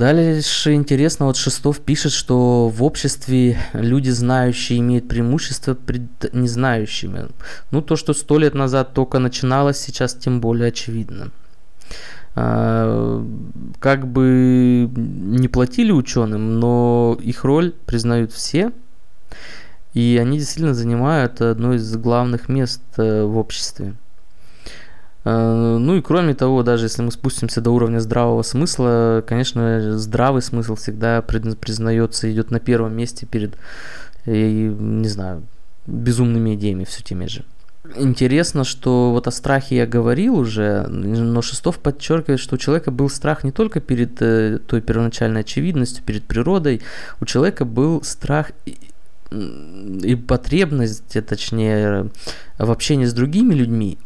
Дальше 0.01 0.73
интересно, 0.73 1.27
вот 1.27 1.37
Шестов 1.37 1.81
пишет, 1.81 2.13
что 2.13 2.71
в 2.71 2.83
обществе 2.83 3.59
люди 3.75 4.09
знающие 4.09 4.79
имеют 4.79 5.09
преимущество 5.09 5.75
пред 5.75 6.33
незнающими. 6.33 7.29
Ну, 7.71 7.83
то, 7.83 7.97
что 7.97 8.15
сто 8.15 8.39
лет 8.39 8.55
назад 8.55 8.95
только 8.95 9.19
начиналось, 9.19 9.79
сейчас 9.79 10.15
тем 10.15 10.41
более 10.41 10.69
очевидно. 10.69 11.33
А, 12.35 13.23
как 13.79 14.07
бы 14.07 14.89
не 14.97 15.49
платили 15.49 15.93
ученым, 15.93 16.59
но 16.61 17.19
их 17.21 17.45
роль 17.45 17.75
признают 17.85 18.33
все, 18.33 18.73
и 19.93 20.19
они 20.19 20.39
действительно 20.39 20.73
занимают 20.73 21.43
одно 21.43 21.75
из 21.75 21.95
главных 21.99 22.49
мест 22.49 22.81
э, 22.97 23.25
в 23.25 23.37
обществе. 23.37 23.97
Э, 25.25 25.77
ну 25.79 25.97
и 25.97 26.01
кроме 26.01 26.35
того, 26.35 26.63
даже 26.63 26.87
если 26.87 27.03
мы 27.03 27.13
спустимся 27.13 27.61
до 27.61 27.71
уровня 27.71 28.01
здравого 28.01 28.43
смысла, 28.43 29.25
конечно, 29.27 29.99
здравый 29.99 30.43
смысл 30.43 30.75
всегда 30.75 31.23
признается, 31.23 32.31
идет 32.33 32.51
на 32.51 32.61
первом 32.61 32.97
месте 32.97 33.27
перед, 33.27 33.57
не 34.27 35.09
знаю, 35.09 35.43
безумными 35.87 36.55
идеями 36.55 36.85
все 36.85 37.03
теми 37.03 37.27
же. 37.27 37.45
Интересно, 37.97 38.65
что 38.65 39.11
вот 39.11 39.27
о 39.27 39.31
страхе 39.31 39.77
я 39.77 39.87
говорил 39.87 40.37
уже, 40.37 40.87
но 40.87 41.43
Шестов 41.43 41.79
подчеркивает, 41.79 42.39
что 42.39 42.55
у 42.55 42.59
человека 42.59 42.91
был 42.91 43.09
страх 43.09 43.43
не 43.43 43.53
только 43.53 43.81
перед 43.81 44.21
э, 44.21 44.59
той 44.65 44.81
первоначальной 44.81 45.41
очевидностью, 45.41 46.05
перед 46.05 46.23
природой, 46.23 46.83
у 47.21 47.25
человека 47.25 47.65
был 47.65 48.03
страх 48.03 48.53
и 49.31 50.15
потребность, 50.17 51.17
точнее, 51.27 52.11
в 52.59 52.71
общении 52.71 53.05
с 53.05 53.13
другими 53.13 53.55
людьми, 53.55 53.99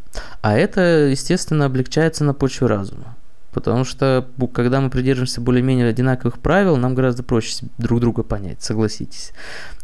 а 0.43 0.57
это, 0.57 1.09
естественно, 1.11 1.65
облегчается 1.67 2.25
на 2.25 2.35
почве 2.35 2.67
разума. 2.67 3.17
Потому 3.53 3.85
что, 3.85 4.29
когда 4.53 4.81
мы 4.81 4.91
придерживаемся 4.91 5.41
более-менее 5.41 5.89
одинаковых 5.89 6.41
правил, 6.41 6.77
нам 6.77 6.97
гораздо 6.97 7.23
проще 7.23 7.67
друг 7.79 8.01
друга 8.01 8.25
понять, 8.25 8.63
согласитесь. 8.63 9.33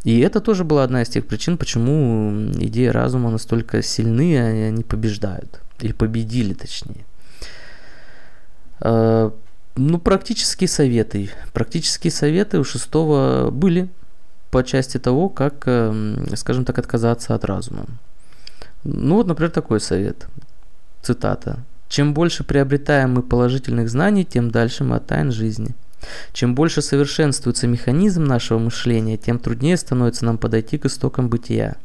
И 0.03 0.19
это 0.21 0.41
тоже 0.41 0.65
была 0.65 0.83
одна 0.83 1.03
из 1.03 1.09
тех 1.09 1.25
причин, 1.25 1.57
почему 1.57 2.51
идеи 2.55 2.87
разума 2.87 3.31
настолько 3.31 3.81
сильны, 3.81 4.33
и 4.33 4.37
они 4.37 4.83
побеждают. 4.83 5.61
Или 5.81 5.93
победили, 5.93 6.53
точнее. 6.53 7.07
А, 8.81 9.33
ну, 9.77 9.99
практические 10.01 10.67
советы. 10.67 11.31
Практические 11.53 12.11
советы 12.11 12.59
у 12.59 12.65
шестого 12.65 13.51
были 13.53 13.89
по 14.51 14.63
части 14.63 14.99
того, 14.99 15.29
как, 15.29 15.63
эм, 15.67 16.37
скажем 16.37 16.65
так, 16.65 16.79
отказаться 16.79 17.35
от 17.35 17.45
разума. 17.45 17.87
Ну 18.85 19.17
вот, 19.17 19.27
например, 19.27 19.51
такой 19.51 19.81
совет. 19.81 20.27
Цитата. 21.03 21.59
«Чем 21.89 22.15
больше 22.15 22.45
приобретаем 22.45 23.15
мы 23.15 23.23
положительных 23.23 23.89
знаний, 23.89 24.25
тем 24.25 24.51
дальше 24.51 24.85
мы 24.85 24.97
от 24.97 25.07
тайн 25.07 25.33
жизни. 25.33 25.75
Чем 26.33 26.55
больше 26.55 26.83
совершенствуется 26.83 27.67
механизм 27.67 28.25
нашего 28.25 28.59
мышления, 28.59 29.17
тем 29.17 29.39
труднее 29.39 29.77
становится 29.77 30.25
нам 30.25 30.39
подойти 30.39 30.79
к 30.79 30.87
истокам 30.87 31.29
бытия. 31.29 31.77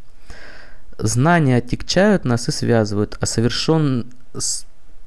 Знания 0.98 1.58
отягчают 1.58 2.24
нас 2.24 2.48
и 2.48 2.52
связывают, 2.52 3.18
а 3.20 3.26
совершен 3.26 4.08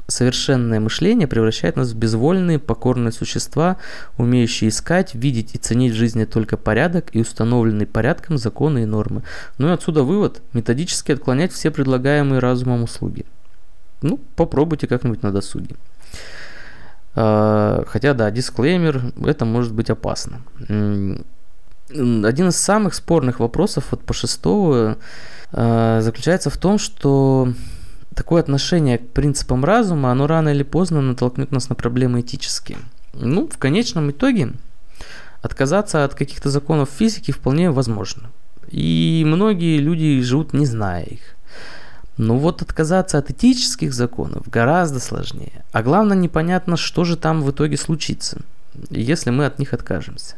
совершенное 0.08 0.80
мышление 0.80 1.28
превращает 1.28 1.76
нас 1.76 1.92
в 1.92 1.96
безвольные, 1.96 2.58
покорные 2.58 3.12
существа, 3.12 3.76
умеющие 4.16 4.70
искать, 4.70 5.14
видеть 5.14 5.54
и 5.54 5.58
ценить 5.58 5.92
в 5.92 5.96
жизни 5.96 6.24
только 6.24 6.56
порядок 6.56 7.10
и 7.12 7.20
установленный 7.20 7.86
порядком 7.86 8.38
законы 8.38 8.82
и 8.82 8.86
нормы. 8.86 9.22
Ну 9.58 9.68
и 9.68 9.72
отсюда 9.72 10.02
вывод– 10.02 10.40
методически 10.54 11.12
отклонять 11.12 11.52
все 11.52 11.70
предлагаемые 11.70 12.38
разумом 12.38 12.84
услуги. 12.84 13.26
Ну, 14.00 14.18
попробуйте 14.34 14.86
как-нибудь 14.86 15.22
на 15.22 15.30
досуге. 15.30 15.76
А, 17.14 17.84
хотя, 17.86 18.14
да, 18.14 18.30
дисклеймер, 18.30 19.12
это 19.26 19.44
может 19.44 19.74
быть 19.74 19.90
опасно. 19.90 20.40
Один 20.68 22.48
из 22.48 22.56
самых 22.56 22.94
спорных 22.94 23.40
вопросов 23.40 23.88
вот 23.90 24.02
по 24.04 24.14
шестого 24.14 24.96
а, 25.52 26.00
заключается 26.00 26.48
в 26.48 26.56
том, 26.56 26.78
что 26.78 27.52
такое 28.18 28.42
отношение 28.42 28.98
к 28.98 29.10
принципам 29.10 29.64
разума, 29.64 30.10
оно 30.10 30.26
рано 30.26 30.48
или 30.48 30.64
поздно 30.64 31.00
натолкнет 31.00 31.52
нас 31.52 31.68
на 31.68 31.76
проблемы 31.76 32.20
этические. 32.20 32.78
Ну, 33.14 33.46
в 33.46 33.58
конечном 33.58 34.10
итоге, 34.10 34.54
отказаться 35.40 36.04
от 36.04 36.14
каких-то 36.14 36.50
законов 36.50 36.90
физики 36.90 37.30
вполне 37.30 37.70
возможно. 37.70 38.30
И 38.72 39.22
многие 39.24 39.78
люди 39.78 40.20
живут 40.20 40.52
не 40.52 40.66
зная 40.66 41.04
их. 41.04 41.36
Но 42.16 42.36
вот 42.36 42.60
отказаться 42.60 43.18
от 43.18 43.30
этических 43.30 43.94
законов 43.94 44.48
гораздо 44.48 44.98
сложнее. 44.98 45.64
А 45.70 45.84
главное, 45.84 46.16
непонятно, 46.16 46.76
что 46.76 47.04
же 47.04 47.16
там 47.16 47.42
в 47.42 47.52
итоге 47.52 47.76
случится, 47.76 48.40
если 48.90 49.30
мы 49.30 49.46
от 49.46 49.60
них 49.60 49.72
откажемся. 49.74 50.34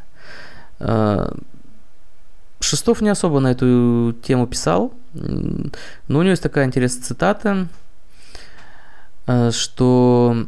Шестов 2.61 3.01
не 3.01 3.09
особо 3.09 3.39
на 3.39 3.51
эту 3.51 4.15
тему 4.21 4.45
писал, 4.45 4.93
но 5.13 6.19
у 6.19 6.21
него 6.21 6.29
есть 6.29 6.43
такая 6.43 6.65
интересная 6.65 7.03
цитата, 7.03 7.67
э, 9.25 9.49
что 9.51 10.45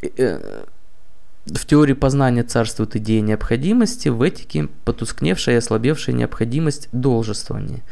э, 0.00 0.62
в 1.46 1.66
теории 1.66 1.94
познания 1.94 2.44
царствует 2.44 2.94
идея 2.96 3.22
необходимости, 3.22 4.08
в 4.08 4.22
этике 4.22 4.68
потускневшая 4.84 5.56
и 5.56 5.58
ослабевшая 5.58 6.14
необходимость 6.14 6.88
должествования. 6.92 7.82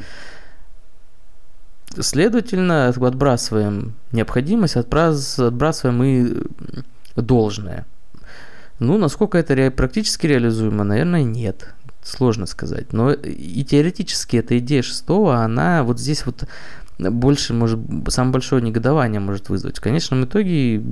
Следовательно, 1.98 2.88
отбрасываем 2.88 3.94
необходимость, 4.12 4.76
отбрасываем 4.76 6.02
и 6.04 7.20
должное. 7.20 7.84
Ну, 8.78 8.96
насколько 8.96 9.38
это 9.38 9.70
практически 9.72 10.26
реализуемо, 10.26 10.84
наверное, 10.84 11.24
нет 11.24 11.74
сложно 12.06 12.46
сказать. 12.46 12.92
Но 12.92 13.12
и 13.12 13.64
теоретически 13.64 14.36
эта 14.36 14.58
идея 14.58 14.82
шестого, 14.82 15.36
она 15.36 15.82
вот 15.82 15.98
здесь 15.98 16.24
вот 16.24 16.44
больше, 16.98 17.52
может, 17.52 17.78
самое 18.08 18.32
большое 18.32 18.62
негодование 18.62 19.20
может 19.20 19.50
вызвать. 19.50 19.78
В 19.78 19.80
конечном 19.82 20.24
итоге, 20.24 20.82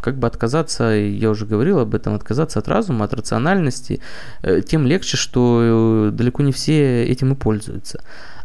как 0.00 0.18
бы 0.18 0.26
отказаться, 0.26 0.84
я 0.84 1.30
уже 1.30 1.46
говорил 1.46 1.78
об 1.78 1.94
этом, 1.94 2.14
отказаться 2.14 2.58
от 2.58 2.68
разума, 2.68 3.06
от 3.06 3.14
рациональности, 3.14 4.00
э, 4.42 4.60
тем 4.60 4.86
легче, 4.86 5.16
что 5.16 6.10
э, 6.10 6.10
далеко 6.12 6.42
не 6.42 6.52
все 6.52 7.04
этим 7.04 7.32
и 7.32 7.36
пользуются. 7.36 8.02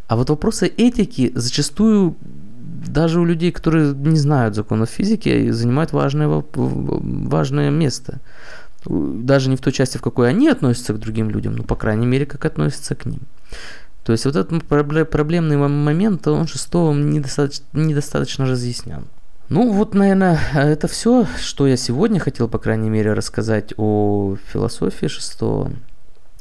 А 0.07 0.15
вот 0.15 0.29
вопросы 0.29 0.67
этики 0.67 1.31
зачастую 1.35 2.15
даже 2.87 3.19
у 3.19 3.25
людей, 3.25 3.51
которые 3.51 3.93
не 3.93 4.17
знают 4.17 4.55
законов 4.55 4.89
физики, 4.89 5.51
занимают 5.51 5.91
важное, 5.91 6.43
важное 6.53 7.69
место 7.69 8.19
даже 8.85 9.49
не 9.49 9.55
в 9.55 9.61
той 9.61 9.73
части, 9.73 9.97
в 9.97 10.01
какой 10.01 10.29
они 10.29 10.49
относятся 10.49 10.93
к 10.93 10.99
другим 10.99 11.29
людям, 11.29 11.55
но, 11.55 11.63
по 11.63 11.75
крайней 11.75 12.05
мере, 12.05 12.25
как 12.25 12.45
относятся 12.45 12.95
к 12.95 13.05
ним. 13.05 13.21
То 14.03 14.11
есть 14.11 14.25
вот 14.25 14.35
этот 14.35 14.63
проблемный 14.65 15.57
момент, 15.57 16.27
он 16.27 16.47
шестого 16.47 16.93
недостаточно, 16.93 17.65
недостаточно 17.73 18.47
разъяснян. 18.47 19.05
Ну 19.49 19.71
вот, 19.71 19.93
наверное, 19.93 20.39
это 20.53 20.87
все, 20.87 21.27
что 21.39 21.67
я 21.67 21.77
сегодня 21.77 22.19
хотел, 22.19 22.47
по 22.47 22.57
крайней 22.57 22.89
мере, 22.89 23.13
рассказать 23.13 23.73
о 23.77 24.37
философии 24.51 25.07
шестого. 25.07 25.71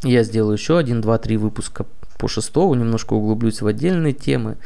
Я 0.03 0.23
сделаю 0.23 0.57
еще 0.57 0.79
один, 0.79 1.01
два, 1.01 1.19
три 1.19 1.37
выпуска 1.37 1.87
по 2.19 2.29
шестого, 2.29 2.75
немножко 2.75 3.15
углублюсь 3.15 3.61
в 3.61 3.67
отдельные 3.67 4.13
темы. 4.13 4.57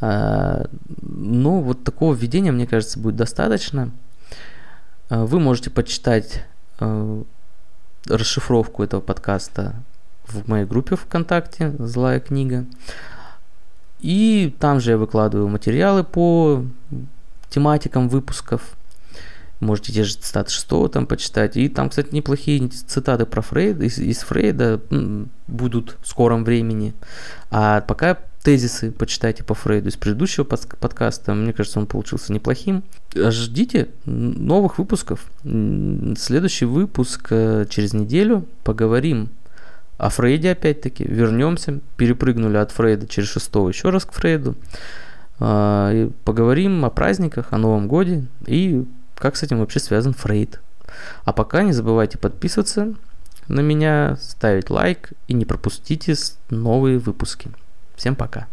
А, 0.00 0.66
но 1.00 1.60
вот 1.60 1.82
такого 1.82 2.14
введения, 2.14 2.52
мне 2.52 2.66
кажется, 2.66 3.00
будет 3.00 3.16
достаточно. 3.16 3.90
А, 5.08 5.24
вы 5.24 5.40
можете 5.40 5.70
почитать 5.70 6.44
а, 6.84 7.22
расшифровку 8.06 8.82
этого 8.82 9.00
подкаста 9.00 9.74
в 10.26 10.48
моей 10.48 10.66
группе 10.66 10.96
ВКонтакте 10.96 11.74
«Злая 11.78 12.20
книга». 12.20 12.66
И 14.00 14.54
там 14.60 14.80
же 14.80 14.92
я 14.92 14.98
выкладываю 14.98 15.48
материалы 15.48 16.04
по 16.04 16.64
тематикам 17.48 18.08
выпусков. 18.08 18.74
Можете 19.60 19.92
те 19.92 20.04
же 20.04 20.14
цитаты 20.16 20.50
шестого 20.50 20.90
там 20.90 21.06
почитать. 21.06 21.56
И 21.56 21.70
там, 21.70 21.88
кстати, 21.88 22.14
неплохие 22.14 22.68
цитаты 22.68 23.24
про 23.24 23.40
Фрейда, 23.40 23.84
из, 23.84 23.98
из 23.98 24.18
Фрейда 24.18 24.82
будут 25.46 25.96
в 26.02 26.08
скором 26.08 26.44
времени. 26.44 26.92
А 27.50 27.80
пока 27.80 28.18
тезисы 28.44 28.92
почитайте 28.92 29.42
по 29.42 29.54
Фрейду 29.54 29.88
из 29.88 29.96
предыдущего 29.96 30.44
подкаста. 30.44 31.34
Мне 31.34 31.52
кажется, 31.54 31.80
он 31.80 31.86
получился 31.86 32.32
неплохим. 32.32 32.84
Ждите 33.14 33.88
новых 34.04 34.78
выпусков. 34.78 35.24
Следующий 35.42 36.66
выпуск 36.66 37.28
э, 37.30 37.64
через 37.70 37.94
неделю. 37.94 38.46
Поговорим 38.62 39.30
о 39.96 40.10
Фрейде 40.10 40.50
опять-таки. 40.52 41.04
Вернемся. 41.04 41.80
Перепрыгнули 41.96 42.58
от 42.58 42.70
Фрейда 42.70 43.08
через 43.08 43.30
шестого 43.30 43.70
еще 43.70 43.88
раз 43.88 44.04
к 44.04 44.12
Фрейду. 44.12 44.56
А, 45.40 46.10
поговорим 46.24 46.84
о 46.84 46.90
праздниках, 46.90 47.46
о 47.50 47.56
Новом 47.56 47.88
Годе 47.88 48.26
и 48.46 48.84
как 49.16 49.36
с 49.36 49.42
этим 49.42 49.60
вообще 49.60 49.80
связан 49.80 50.12
Фрейд. 50.12 50.60
А 51.24 51.32
пока 51.32 51.62
не 51.62 51.72
забывайте 51.72 52.18
подписываться 52.18 52.92
на 53.48 53.60
меня, 53.60 54.18
ставить 54.20 54.68
лайк 54.68 55.12
и 55.28 55.32
не 55.32 55.46
пропустите 55.46 56.14
новые 56.50 56.98
выпуски. 56.98 57.50
Всем 57.96 58.16
пока. 58.16 58.48